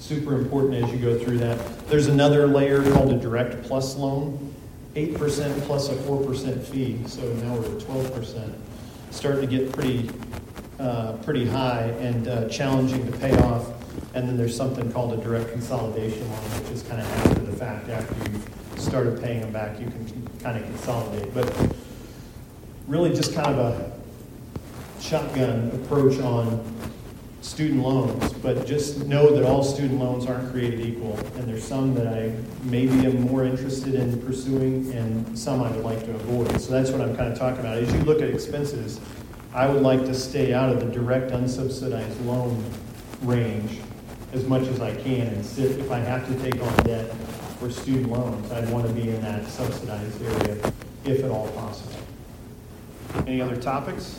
super 0.00 0.34
important 0.34 0.82
as 0.82 0.90
you 0.90 0.98
go 0.98 1.16
through 1.16 1.38
that. 1.38 1.86
There's 1.86 2.08
another 2.08 2.48
layer 2.48 2.82
called 2.92 3.12
a 3.12 3.16
direct 3.16 3.62
plus 3.62 3.94
loan, 3.94 4.52
8% 4.96 5.62
plus 5.62 5.88
a 5.88 5.94
4% 5.94 6.64
fee, 6.64 6.98
so 7.06 7.22
now 7.34 7.54
we're 7.54 7.66
at 7.66 7.80
12%. 7.82 8.52
Starting 9.12 9.40
to 9.40 9.46
get 9.46 9.72
pretty, 9.72 10.10
uh, 10.80 11.12
pretty 11.18 11.46
high 11.46 11.84
and 12.00 12.26
uh, 12.26 12.48
challenging 12.48 13.06
to 13.08 13.16
pay 13.18 13.38
off. 13.42 13.68
And 14.14 14.28
then 14.28 14.36
there's 14.36 14.56
something 14.56 14.90
called 14.90 15.12
a 15.12 15.22
direct 15.22 15.52
consolidation 15.52 16.28
loan, 16.28 16.40
which 16.60 16.72
is 16.72 16.82
kind 16.82 17.00
of 17.00 17.06
after 17.06 17.42
the 17.42 17.56
fact, 17.56 17.88
after 17.88 18.14
you've 18.28 18.59
started 18.80 19.20
paying 19.22 19.40
them 19.40 19.52
back, 19.52 19.78
you 19.78 19.86
can 19.86 20.28
kind 20.42 20.56
of 20.56 20.64
consolidate. 20.64 21.32
But 21.34 21.52
really 22.86 23.10
just 23.10 23.34
kind 23.34 23.48
of 23.48 23.58
a 23.58 23.92
shotgun 25.00 25.70
approach 25.74 26.18
on 26.20 26.64
student 27.40 27.82
loans, 27.82 28.32
but 28.34 28.66
just 28.66 29.06
know 29.06 29.34
that 29.34 29.44
all 29.44 29.62
student 29.62 29.98
loans 29.98 30.26
aren't 30.26 30.50
created 30.52 30.80
equal. 30.80 31.16
And 31.36 31.48
there's 31.48 31.64
some 31.64 31.94
that 31.94 32.06
I 32.06 32.32
maybe 32.64 33.06
am 33.06 33.22
more 33.22 33.44
interested 33.44 33.94
in 33.94 34.20
pursuing 34.22 34.92
and 34.92 35.38
some 35.38 35.62
I 35.62 35.70
would 35.70 35.84
like 35.84 36.04
to 36.04 36.10
avoid. 36.10 36.60
So 36.60 36.72
that's 36.72 36.90
what 36.90 37.00
I'm 37.00 37.16
kind 37.16 37.32
of 37.32 37.38
talking 37.38 37.60
about. 37.60 37.78
As 37.78 37.92
you 37.92 38.00
look 38.00 38.20
at 38.20 38.28
expenses, 38.28 39.00
I 39.54 39.66
would 39.66 39.82
like 39.82 40.04
to 40.04 40.14
stay 40.14 40.52
out 40.52 40.70
of 40.70 40.80
the 40.80 40.86
direct 40.86 41.32
unsubsidized 41.32 42.24
loan 42.26 42.62
range 43.22 43.78
as 44.32 44.46
much 44.46 44.62
as 44.68 44.80
I 44.80 44.94
can 44.94 45.26
and 45.26 45.44
sit, 45.44 45.78
if 45.78 45.90
I 45.90 45.98
have 45.98 46.26
to 46.28 46.42
take 46.42 46.62
on 46.62 46.76
debt, 46.84 47.12
for 47.60 47.70
student 47.70 48.10
loans. 48.10 48.50
I'd 48.50 48.70
want 48.70 48.86
to 48.86 48.92
be 48.94 49.10
in 49.10 49.20
that 49.20 49.46
subsidized 49.46 50.22
area 50.22 50.72
if 51.04 51.22
at 51.22 51.30
all 51.30 51.46
possible. 51.48 52.00
Any 53.26 53.42
other 53.42 53.56
topics? 53.56 54.18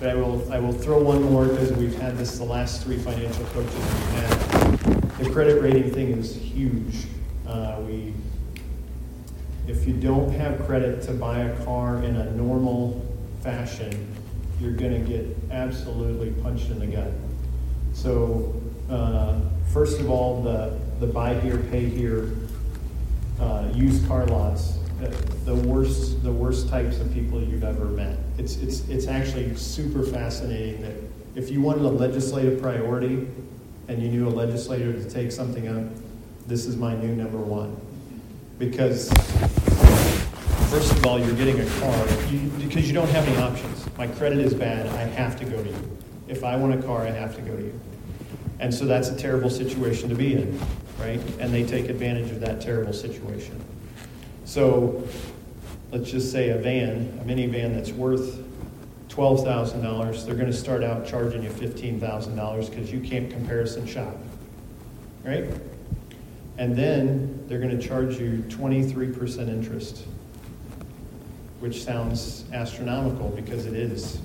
But 0.00 0.08
I 0.08 0.14
will, 0.14 0.50
I 0.50 0.58
will 0.58 0.72
throw 0.72 1.02
one 1.02 1.22
more 1.22 1.46
because 1.46 1.70
we've 1.72 1.98
had 2.00 2.16
this 2.16 2.38
the 2.38 2.44
last 2.44 2.82
three 2.82 2.96
financial 2.96 3.44
coaches 3.46 3.74
we've 3.74 4.08
had. 4.12 5.00
the 5.18 5.30
credit 5.30 5.60
rating 5.60 5.92
thing 5.92 6.12
is 6.12 6.34
huge. 6.34 7.04
Uh, 7.46 7.78
we, 7.86 8.14
if 9.66 9.86
you 9.86 9.92
don't 9.92 10.32
have 10.32 10.64
credit 10.64 11.02
to 11.02 11.12
buy 11.12 11.40
a 11.40 11.64
car 11.66 12.02
in 12.02 12.16
a 12.16 12.30
normal 12.32 13.04
fashion, 13.42 14.14
you're 14.60 14.72
going 14.72 14.94
to 14.94 15.00
get 15.00 15.26
absolutely 15.50 16.30
punched 16.42 16.70
in 16.70 16.78
the 16.78 16.86
gut. 16.86 17.12
So, 17.92 18.54
uh, 18.88 19.40
first 19.74 20.00
of 20.00 20.08
all, 20.08 20.42
the, 20.42 20.78
the 21.00 21.06
buy 21.06 21.34
here, 21.40 21.58
pay 21.58 21.84
here 21.84 22.30
uh, 23.40 23.68
used 23.74 24.06
car 24.08 24.26
lots, 24.26 24.78
uh, 25.02 25.10
the 25.44 25.54
worst, 25.54 26.22
the 26.22 26.32
worst 26.32 26.68
types 26.68 26.98
of 26.98 27.12
people 27.12 27.42
you've 27.42 27.64
ever 27.64 27.84
met. 27.84 28.18
It's, 28.36 28.56
it's, 28.56 28.88
it's 28.88 29.06
actually 29.06 29.54
super 29.56 30.02
fascinating 30.02 30.82
that 30.82 30.94
if 31.34 31.50
you 31.50 31.60
wanted 31.60 31.84
a 31.84 31.88
legislative 31.88 32.60
priority 32.60 33.28
and 33.86 34.02
you 34.02 34.08
knew 34.08 34.28
a 34.28 34.30
legislator 34.30 34.92
to 34.92 35.08
take 35.08 35.30
something 35.30 35.68
up, 35.68 35.84
this 36.46 36.66
is 36.66 36.76
my 36.76 36.96
new 36.96 37.14
number 37.14 37.38
one. 37.38 37.80
Because, 38.58 39.08
first 40.70 40.92
of 40.92 41.06
all, 41.06 41.20
you're 41.20 41.36
getting 41.36 41.60
a 41.60 41.70
car 41.78 42.06
you, 42.28 42.40
because 42.58 42.88
you 42.88 42.94
don't 42.94 43.08
have 43.10 43.26
any 43.28 43.36
options. 43.36 43.86
My 43.96 44.08
credit 44.08 44.38
is 44.38 44.52
bad, 44.52 44.86
I 44.86 45.02
have 45.02 45.38
to 45.38 45.44
go 45.44 45.62
to 45.62 45.68
you. 45.68 45.98
If 46.26 46.42
I 46.42 46.56
want 46.56 46.74
a 46.74 46.82
car, 46.84 47.06
I 47.06 47.10
have 47.10 47.36
to 47.36 47.42
go 47.42 47.56
to 47.56 47.62
you. 47.62 47.80
And 48.60 48.74
so 48.74 48.84
that's 48.86 49.08
a 49.08 49.16
terrible 49.16 49.50
situation 49.50 50.08
to 50.08 50.14
be 50.14 50.34
in, 50.34 50.58
right? 50.98 51.20
And 51.38 51.52
they 51.52 51.64
take 51.64 51.88
advantage 51.88 52.30
of 52.30 52.40
that 52.40 52.60
terrible 52.60 52.92
situation. 52.92 53.62
So 54.44 55.06
let's 55.92 56.10
just 56.10 56.32
say 56.32 56.50
a 56.50 56.58
van, 56.58 57.18
a 57.20 57.24
minivan 57.24 57.74
that's 57.74 57.92
worth 57.92 58.42
$12,000, 59.08 60.26
they're 60.26 60.34
going 60.34 60.50
to 60.50 60.56
start 60.56 60.82
out 60.82 61.06
charging 61.06 61.42
you 61.42 61.50
$15,000 61.50 62.70
because 62.70 62.92
you 62.92 63.00
can't 63.00 63.30
comparison 63.30 63.86
shop, 63.86 64.16
right? 65.24 65.44
And 66.56 66.76
then 66.76 67.44
they're 67.46 67.60
going 67.60 67.78
to 67.78 67.86
charge 67.86 68.18
you 68.18 68.44
23% 68.48 69.48
interest, 69.48 70.04
which 71.60 71.84
sounds 71.84 72.44
astronomical 72.52 73.28
because 73.30 73.66
it 73.66 73.74
is. 73.74 74.20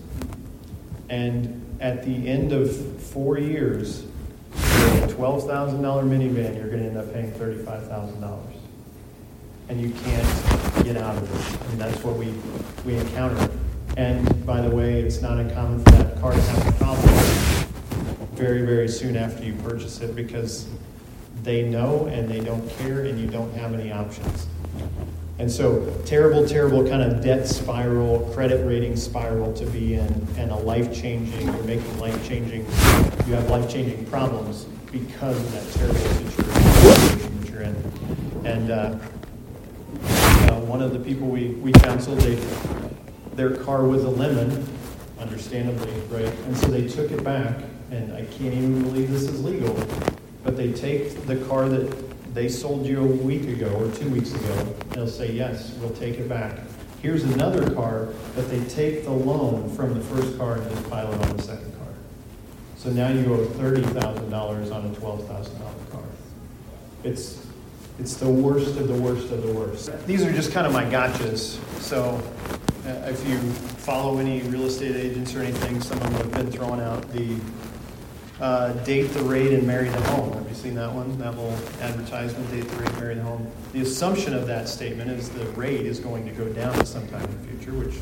And 1.10 1.60
at 1.80 2.04
the 2.04 2.28
end 2.28 2.52
of 2.52 3.02
four 3.02 3.38
years, 3.38 4.06
$12,000 5.14 5.80
minivan, 5.80 6.58
you're 6.58 6.70
going 6.70 6.82
to 6.82 6.90
end 6.90 6.98
up 6.98 7.14
paying 7.14 7.32
$35,000. 7.34 8.40
And 9.70 9.80
you 9.80 9.92
can't 9.92 10.84
get 10.84 10.98
out 10.98 11.16
of 11.16 11.24
it. 11.24 11.70
And 11.72 11.80
that's 11.80 12.04
what 12.04 12.18
we, 12.18 12.34
we 12.86 12.98
encounter. 12.98 13.50
And 13.96 14.46
by 14.46 14.62
the 14.62 14.76
way, 14.76 15.02
it's 15.02 15.22
not 15.22 15.38
uncommon 15.38 15.84
for 15.84 15.92
that 15.92 16.20
car 16.20 16.34
to 16.34 16.42
have 16.42 16.68
a 16.68 16.72
problem 16.78 17.10
very, 18.34 18.64
very 18.64 18.88
soon 18.88 19.16
after 19.16 19.44
you 19.44 19.54
purchase 19.64 20.02
it 20.02 20.16
because 20.16 20.68
they 21.44 21.64
know 21.64 22.08
and 22.08 22.28
they 22.28 22.40
don't 22.40 22.68
care 22.80 23.06
and 23.06 23.20
you 23.20 23.28
don't 23.28 23.54
have 23.54 23.74
any 23.74 23.92
options. 23.92 24.48
And 25.40 25.52
so, 25.52 25.94
terrible, 26.06 26.48
terrible 26.48 26.88
kind 26.88 27.02
of 27.02 27.24
debt 27.24 27.48
spiral, 27.48 28.20
credit 28.34 28.66
rating 28.66 28.96
spiral 28.96 29.54
to 29.54 29.66
be 29.68 29.96
in, 29.96 30.28
and 30.38 30.52
a 30.52 30.56
life 30.56 30.94
changing, 30.94 31.46
you're 31.46 31.64
making 31.64 32.00
life 32.00 32.28
changing, 32.28 32.62
you 33.28 33.34
have 33.34 33.50
life 33.50 33.70
changing 33.70 34.06
problems 34.06 34.66
because 34.94 35.36
of 35.36 35.52
that 35.52 35.74
terrible 35.74 36.00
situation 36.30 37.42
that 37.42 37.50
you're 37.50 37.62
in. 37.64 37.76
And 38.46 38.72
uh, 38.72 39.00
uh, 40.54 40.60
one 40.62 40.84
of 40.84 40.94
the 40.94 41.00
people 41.00 41.28
we, 41.28 41.50
we 41.56 41.72
counseled, 41.72 42.20
they, 42.20 42.36
their 43.34 43.58
car 43.58 43.86
was 43.86 44.04
a 44.04 44.10
lemon, 44.10 44.66
understandably, 45.20 45.92
right? 46.16 46.32
And 46.46 46.56
so 46.56 46.68
they 46.68 46.88
took 46.88 47.12
it 47.12 47.24
back, 47.24 47.58
and 47.90 48.14
I 48.14 48.24
can't 48.26 48.54
even 48.54 48.84
believe 48.84 49.10
this 49.10 49.24
is 49.24 49.44
legal, 49.44 49.74
but 50.44 50.56
they 50.56 50.72
take 50.72 51.26
the 51.26 51.38
car 51.48 51.68
that 51.68 52.36
they 52.36 52.48
sold 52.48 52.86
you 52.86 53.00
a 53.00 53.04
week 53.04 53.48
ago 53.48 53.74
or 53.76 53.92
two 53.96 54.10
weeks 54.10 54.32
ago, 54.32 54.76
they'll 54.92 55.08
say, 55.08 55.32
yes, 55.32 55.74
we'll 55.80 55.90
take 55.92 56.20
it 56.20 56.30
back. 56.30 56.60
Here's 57.02 57.24
another 57.24 57.74
car, 57.74 58.10
but 58.36 58.48
they 58.50 58.64
take 58.66 59.06
the 59.06 59.12
loan 59.12 59.76
from 59.76 59.96
the 59.96 60.02
first 60.02 60.38
car 60.38 60.56
and 60.56 60.70
just 60.70 60.90
pile 60.90 61.12
it 61.12 61.30
on 61.30 61.38
the 61.38 61.44
second. 61.44 61.73
So 62.84 62.90
now 62.90 63.08
you 63.08 63.34
owe 63.34 63.46
$30,000 63.46 64.76
on 64.76 64.86
a 64.86 64.90
$12,000 64.90 65.90
car. 65.90 66.02
It's, 67.06 67.48
it's 67.98 68.18
the 68.18 68.28
worst 68.28 68.76
of 68.78 68.90
the 68.90 68.96
worst 68.96 69.32
of 69.32 69.42
the 69.42 69.54
worst. 69.54 70.06
These 70.06 70.26
are 70.26 70.34
just 70.34 70.52
kind 70.52 70.68
of 70.68 70.74
my 70.74 70.84
gotchas. 70.84 71.62
So 71.80 72.22
uh, 72.86 73.10
if 73.10 73.26
you 73.26 73.40
follow 73.40 74.18
any 74.18 74.42
real 74.42 74.66
estate 74.66 74.98
agents 74.98 75.34
or 75.34 75.44
anything, 75.44 75.80
some 75.80 75.98
of 76.02 76.04
them 76.04 76.14
have 76.14 76.32
been 76.34 76.52
throwing 76.52 76.82
out 76.82 77.10
the 77.14 77.38
uh, 78.42 78.74
date 78.84 79.14
the 79.14 79.24
rate 79.24 79.54
and 79.54 79.66
marry 79.66 79.88
the 79.88 80.02
home. 80.02 80.34
Have 80.34 80.50
you 80.50 80.56
seen 80.56 80.76
that 80.76 80.92
one? 80.92 81.18
That 81.20 81.38
little 81.38 81.54
advertisement, 81.80 82.52
date 82.52 82.68
the 82.68 82.76
rate, 82.76 82.94
marry 83.00 83.16
the 83.16 83.22
home. 83.22 83.50
The 83.72 83.80
assumption 83.80 84.34
of 84.34 84.46
that 84.48 84.68
statement 84.68 85.10
is 85.10 85.30
the 85.30 85.46
rate 85.52 85.86
is 85.86 86.02
going 86.02 86.26
to 86.26 86.34
go 86.34 86.50
down 86.50 86.86
sometime 86.86 87.24
in 87.24 87.42
the 87.42 87.48
future, 87.48 87.72
which 87.72 87.96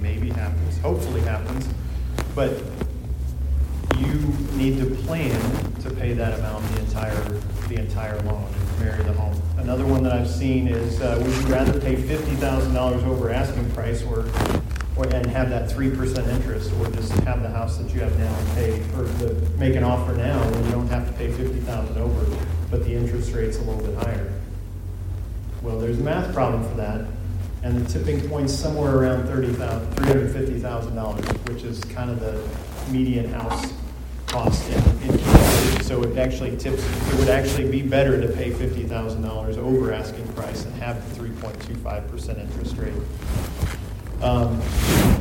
maybe 0.00 0.30
happens, 0.30 0.76
hopefully 0.78 1.20
happens. 1.20 1.68
But 2.34 2.60
you 3.98 4.14
need 4.56 4.78
to 4.78 4.86
plan 5.04 5.40
to 5.80 5.90
pay 5.90 6.12
that 6.12 6.38
amount 6.38 6.64
the 6.72 6.80
entire 6.80 7.22
the 7.68 7.76
entire 7.76 8.20
loan 8.22 8.46
and 8.46 8.80
marry 8.80 9.02
the 9.04 9.12
home. 9.12 9.34
Another 9.58 9.84
one 9.84 10.02
that 10.04 10.12
I've 10.12 10.30
seen 10.30 10.68
is 10.68 11.00
uh, 11.00 11.18
would 11.20 11.34
you 11.34 11.46
rather 11.52 11.78
pay 11.80 11.96
fifty 11.96 12.34
thousand 12.36 12.74
dollars 12.74 13.02
over 13.04 13.30
asking 13.30 13.70
price 13.72 14.02
or, 14.02 14.26
or 14.96 15.06
and 15.12 15.26
have 15.26 15.50
that 15.50 15.70
three 15.70 15.90
percent 15.90 16.26
interest, 16.28 16.72
or 16.78 16.90
just 16.90 17.12
have 17.24 17.42
the 17.42 17.50
house 17.50 17.76
that 17.78 17.92
you 17.92 18.00
have 18.00 18.16
now 18.18 18.34
and 18.34 18.48
pay 18.54 18.72
or 18.96 19.04
the, 19.04 19.34
make 19.58 19.74
an 19.74 19.84
offer 19.84 20.14
now 20.14 20.40
and 20.42 20.64
you 20.66 20.72
don't 20.72 20.88
have 20.88 21.06
to 21.06 21.12
pay 21.14 21.30
fifty 21.32 21.60
thousand 21.60 21.98
over, 21.98 22.36
but 22.70 22.84
the 22.84 22.94
interest 22.94 23.32
rate's 23.32 23.58
a 23.58 23.62
little 23.62 23.82
bit 23.82 23.96
higher. 24.04 24.32
Well, 25.62 25.78
there's 25.78 25.98
a 25.98 26.02
math 26.02 26.32
problem 26.32 26.62
for 26.68 26.76
that, 26.76 27.04
and 27.64 27.84
the 27.84 27.92
tipping 27.92 28.26
point's 28.28 28.54
somewhere 28.54 28.96
around 28.96 29.26
thirty 29.26 29.52
thousand, 29.52 29.92
three 29.96 30.06
hundred 30.06 30.32
fifty 30.32 30.58
thousand 30.58 30.94
dollars, 30.94 31.26
which 31.48 31.64
is 31.64 31.80
kind 31.84 32.10
of 32.10 32.20
the 32.20 32.40
median 32.92 33.30
house 33.32 33.72
cost 34.28 34.70
in, 34.70 35.10
in. 35.10 35.18
So 35.82 36.02
it 36.02 36.18
actually 36.18 36.56
tips, 36.56 36.84
it 37.12 37.18
would 37.18 37.30
actually 37.30 37.70
be 37.70 37.82
better 37.82 38.20
to 38.20 38.28
pay 38.28 38.50
fifty 38.50 38.84
thousand 38.84 39.22
dollars 39.22 39.56
over 39.56 39.92
asking 39.92 40.26
price 40.34 40.64
and 40.64 40.74
have 40.74 40.96
the 41.08 41.14
three 41.14 41.30
point 41.40 41.60
two 41.62 41.74
five 41.76 42.08
percent 42.10 42.38
interest 42.38 42.76
rate. 42.76 42.92
Um, 44.20 44.60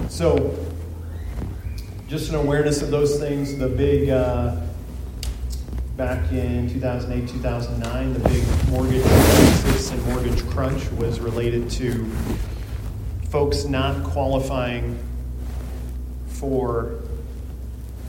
so 0.10 0.56
just 2.08 2.30
an 2.30 2.36
awareness 2.36 2.82
of 2.82 2.92
those 2.92 3.20
things. 3.20 3.58
The 3.58 3.68
big 3.68 4.10
uh, 4.10 4.56
back 5.96 6.32
in 6.32 6.70
2008, 6.70 7.28
2009, 7.28 8.14
the 8.14 8.30
big 8.30 8.44
mortgage 8.70 9.04
crisis 9.04 9.92
and 9.92 10.04
mortgage 10.06 10.46
crunch 10.50 10.92
was 10.92 11.20
related 11.20 11.72
to 11.72 12.06
folks 13.30 13.66
not 13.66 14.04
qualifying 14.04 14.98
for 16.28 17.00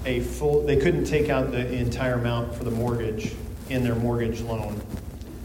a 0.09 0.21
full, 0.21 0.63
they 0.63 0.77
couldn't 0.77 1.05
take 1.05 1.29
out 1.29 1.51
the 1.51 1.71
entire 1.75 2.15
amount 2.15 2.55
for 2.55 2.65
the 2.65 2.71
mortgage 2.71 3.35
in 3.69 3.85
their 3.85 3.95
mortgage 3.95 4.41
loan. 4.41 4.81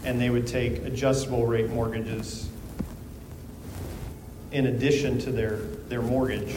And 0.04 0.20
they 0.20 0.30
would 0.30 0.46
take 0.46 0.84
adjustable 0.84 1.46
rate 1.46 1.68
mortgages 1.68 2.48
in 4.52 4.66
addition 4.66 5.18
to 5.18 5.30
their, 5.30 5.56
their 5.88 6.00
mortgage, 6.00 6.56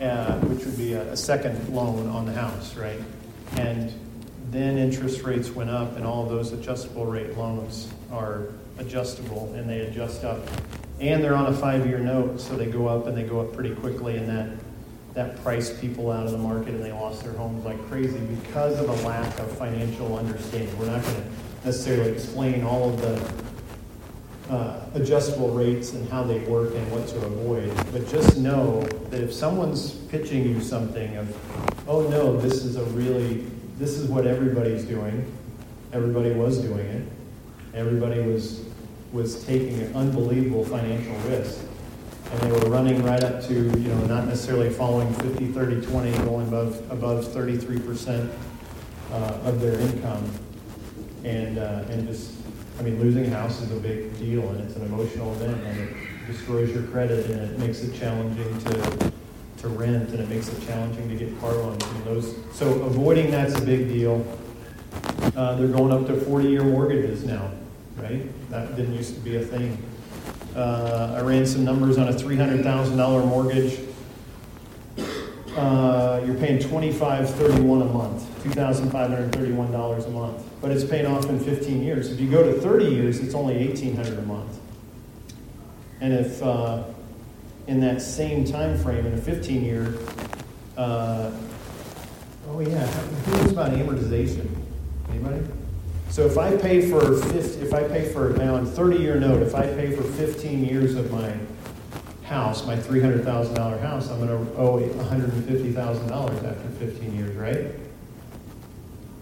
uh, 0.00 0.38
which 0.40 0.64
would 0.64 0.76
be 0.76 0.94
a, 0.94 1.12
a 1.12 1.16
second 1.16 1.68
loan 1.68 2.08
on 2.08 2.26
the 2.26 2.32
house, 2.32 2.74
right? 2.74 3.00
And 3.52 3.92
then 4.50 4.76
interest 4.76 5.22
rates 5.22 5.50
went 5.50 5.70
up, 5.70 5.96
and 5.96 6.04
all 6.04 6.26
those 6.26 6.52
adjustable 6.52 7.06
rate 7.06 7.36
loans 7.36 7.88
are 8.10 8.48
adjustable 8.78 9.52
and 9.54 9.68
they 9.68 9.80
adjust 9.80 10.24
up. 10.24 10.40
And 11.00 11.22
they're 11.22 11.36
on 11.36 11.46
a 11.46 11.56
five 11.56 11.86
year 11.86 11.98
note, 11.98 12.40
so 12.40 12.56
they 12.56 12.66
go 12.66 12.88
up 12.88 13.06
and 13.06 13.16
they 13.16 13.22
go 13.22 13.40
up 13.40 13.52
pretty 13.52 13.74
quickly, 13.74 14.16
and 14.16 14.28
that 14.28 14.48
that 15.16 15.42
priced 15.42 15.80
people 15.80 16.12
out 16.12 16.26
of 16.26 16.32
the 16.32 16.38
market 16.38 16.68
and 16.74 16.84
they 16.84 16.92
lost 16.92 17.24
their 17.24 17.32
homes 17.32 17.64
like 17.64 17.82
crazy 17.88 18.18
because 18.18 18.78
of 18.78 18.86
a 18.86 19.06
lack 19.06 19.38
of 19.38 19.50
financial 19.56 20.14
understanding. 20.14 20.78
We're 20.78 20.90
not 20.90 21.02
going 21.02 21.16
to 21.16 21.28
necessarily 21.64 22.12
explain 22.12 22.62
all 22.62 22.90
of 22.90 23.00
the 23.00 24.54
uh, 24.54 24.84
adjustable 24.92 25.48
rates 25.52 25.94
and 25.94 26.06
how 26.10 26.22
they 26.22 26.40
work 26.40 26.74
and 26.74 26.92
what 26.92 27.08
to 27.08 27.16
avoid, 27.24 27.74
but 27.92 28.06
just 28.08 28.36
know 28.36 28.82
that 29.10 29.22
if 29.22 29.32
someone's 29.32 29.92
pitching 29.92 30.46
you 30.46 30.60
something 30.60 31.16
of, 31.16 31.88
oh 31.88 32.06
no, 32.08 32.36
this 32.36 32.62
is 32.62 32.76
a 32.76 32.84
really, 32.84 33.46
this 33.78 33.94
is 33.94 34.08
what 34.10 34.26
everybody's 34.26 34.84
doing, 34.84 35.32
everybody 35.94 36.30
was 36.32 36.58
doing 36.58 36.86
it, 36.86 37.08
everybody 37.74 38.20
was 38.20 38.62
was 39.12 39.44
taking 39.46 39.80
an 39.80 39.94
unbelievable 39.94 40.64
financial 40.64 41.14
risk 41.30 41.65
and 42.32 42.40
they 42.40 42.50
were 42.50 42.70
running 42.70 43.02
right 43.04 43.22
up 43.22 43.42
to, 43.44 43.54
you 43.54 43.88
know, 43.88 44.06
not 44.06 44.26
necessarily 44.26 44.70
following 44.70 45.12
50, 45.14 45.52
30, 45.52 45.86
20, 45.86 46.12
going 46.24 46.48
above, 46.48 46.90
above 46.90 47.24
33% 47.26 48.30
uh, 49.12 49.14
of 49.44 49.60
their 49.60 49.78
income. 49.78 50.28
And, 51.24 51.58
uh, 51.58 51.84
and 51.88 52.06
just, 52.06 52.32
I 52.78 52.82
mean, 52.82 53.00
losing 53.00 53.26
a 53.26 53.30
house 53.30 53.60
is 53.62 53.70
a 53.70 53.76
big 53.76 54.16
deal 54.18 54.48
and 54.50 54.60
it's 54.60 54.76
an 54.76 54.82
emotional 54.86 55.32
event 55.34 55.62
and 55.64 55.88
it 55.88 55.96
destroys 56.26 56.70
your 56.70 56.82
credit 56.84 57.26
and 57.26 57.40
it 57.40 57.58
makes 57.58 57.82
it 57.82 57.96
challenging 57.96 58.58
to, 58.64 59.12
to 59.58 59.68
rent 59.68 60.10
and 60.10 60.20
it 60.20 60.28
makes 60.28 60.48
it 60.48 60.66
challenging 60.66 61.08
to 61.08 61.14
get 61.14 61.40
car 61.40 61.52
loans. 61.52 61.84
Those, 62.04 62.34
so 62.52 62.82
avoiding 62.82 63.30
that's 63.30 63.54
a 63.54 63.62
big 63.62 63.88
deal. 63.88 64.26
Uh, 65.36 65.54
they're 65.56 65.68
going 65.68 65.92
up 65.92 66.06
to 66.06 66.14
40-year 66.14 66.64
mortgages 66.64 67.24
now, 67.24 67.50
right? 67.96 68.50
That 68.50 68.74
didn't 68.74 68.94
used 68.94 69.14
to 69.14 69.20
be 69.20 69.36
a 69.36 69.44
thing. 69.44 69.78
Uh, 70.56 71.14
I 71.18 71.20
ran 71.20 71.44
some 71.44 71.64
numbers 71.64 71.98
on 71.98 72.08
a 72.08 72.12
$300,000 72.12 73.26
mortgage. 73.26 73.78
Uh, 75.54 76.22
you're 76.24 76.34
paying 76.36 76.58
2531 76.58 77.82
a 77.82 77.84
month, 77.84 78.44
$2,531 78.44 80.06
a 80.06 80.10
month, 80.10 80.42
but 80.62 80.70
it's 80.70 80.84
paying 80.84 81.04
off 81.04 81.28
in 81.28 81.38
15 81.38 81.82
years. 81.82 82.10
If 82.10 82.20
you 82.20 82.30
go 82.30 82.42
to 82.42 82.58
30 82.58 82.86
years, 82.86 83.20
it's 83.20 83.34
only 83.34 83.54
$1,800 83.54 84.18
a 84.18 84.22
month. 84.22 84.58
And 86.00 86.14
if 86.14 86.42
uh, 86.42 86.84
in 87.66 87.80
that 87.80 88.00
same 88.00 88.46
time 88.46 88.78
frame, 88.78 89.04
in 89.04 89.12
a 89.12 89.18
15 89.18 89.62
year, 89.62 89.94
uh, 90.78 91.32
oh 92.48 92.60
yeah, 92.60 92.86
who 92.86 93.32
knows 93.32 93.52
about 93.52 93.72
amortization? 93.72 94.48
Anybody? 95.10 95.42
So 96.10 96.24
if 96.24 96.38
I 96.38 96.56
pay 96.56 96.90
for 96.90 97.00
50, 97.00 97.60
if 97.60 97.74
I 97.74 97.82
pay 97.84 98.10
for 98.12 98.30
now 98.30 98.54
on 98.54 98.66
30 98.66 98.98
year 98.98 99.20
note, 99.20 99.42
if 99.42 99.54
I 99.54 99.66
pay 99.66 99.94
for 99.94 100.02
15 100.02 100.64
years 100.64 100.94
of 100.94 101.10
my 101.10 101.32
house, 102.24 102.66
my 102.66 102.76
$300,000 102.76 103.80
house, 103.80 104.10
I'm 104.10 104.26
going 104.26 104.46
to 104.46 104.56
owe 104.56 104.80
$150,000 104.80 106.44
after 106.44 106.68
15 106.78 107.14
years, 107.14 107.36
right? 107.36 107.66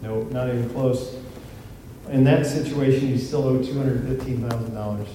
No, 0.02 0.22
not 0.24 0.48
even 0.48 0.70
close. 0.70 1.16
In 2.10 2.24
that 2.24 2.46
situation, 2.46 3.08
you 3.08 3.18
still 3.18 3.44
owe 3.44 3.58
$215,000 3.58 5.06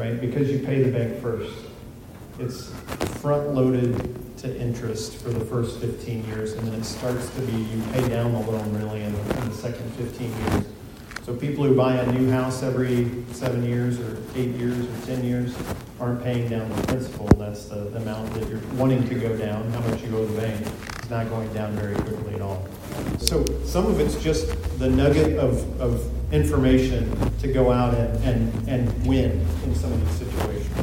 right? 0.00 0.18
Because 0.20 0.50
you 0.50 0.60
pay 0.60 0.82
the 0.82 0.90
bank 0.90 1.20
first. 1.20 1.52
It's 2.38 2.72
front 3.20 3.54
loaded 3.54 4.18
to 4.40 4.58
interest 4.58 5.16
for 5.16 5.28
the 5.30 5.44
first 5.44 5.78
15 5.80 6.24
years, 6.26 6.54
and 6.54 6.66
then 6.66 6.80
it 6.80 6.84
starts 6.84 7.28
to 7.34 7.42
be 7.42 7.52
you 7.52 7.82
pay 7.92 8.08
down 8.08 8.32
the 8.32 8.38
loan 8.38 8.72
really 8.74 9.02
in 9.02 9.12
the, 9.12 9.38
in 9.38 9.48
the 9.50 9.54
second 9.54 9.92
15 9.94 10.28
years. 10.28 10.64
So 11.26 11.36
people 11.36 11.64
who 11.64 11.76
buy 11.76 11.96
a 11.96 12.12
new 12.12 12.30
house 12.30 12.62
every 12.62 13.10
seven 13.32 13.62
years 13.62 14.00
or 14.00 14.16
eight 14.34 14.50
years 14.56 14.78
or 14.78 15.06
10 15.06 15.24
years 15.24 15.54
aren't 16.00 16.22
paying 16.24 16.48
down 16.48 16.68
the 16.70 16.82
principal. 16.86 17.26
That's 17.36 17.66
the, 17.66 17.76
the 17.76 17.98
amount 17.98 18.32
that 18.32 18.48
you're 18.48 18.60
wanting 18.76 19.06
to 19.08 19.14
go 19.14 19.36
down, 19.36 19.70
how 19.72 19.80
much 19.80 20.02
you 20.02 20.16
owe 20.16 20.24
the 20.24 20.40
bank. 20.40 20.66
It's 20.96 21.10
not 21.10 21.28
going 21.28 21.52
down 21.52 21.72
very 21.72 21.94
quickly 21.96 22.34
at 22.34 22.40
all. 22.40 22.66
So 23.18 23.44
some 23.64 23.86
of 23.86 24.00
it's 24.00 24.20
just 24.22 24.48
the 24.78 24.88
nugget 24.88 25.38
of, 25.38 25.80
of 25.80 26.10
information 26.32 27.14
to 27.40 27.52
go 27.52 27.70
out 27.70 27.94
and, 27.94 28.24
and, 28.24 28.68
and 28.68 29.06
win 29.06 29.46
in 29.64 29.74
some 29.74 29.92
of 29.92 30.00
these 30.00 30.30
situations. 30.30 30.70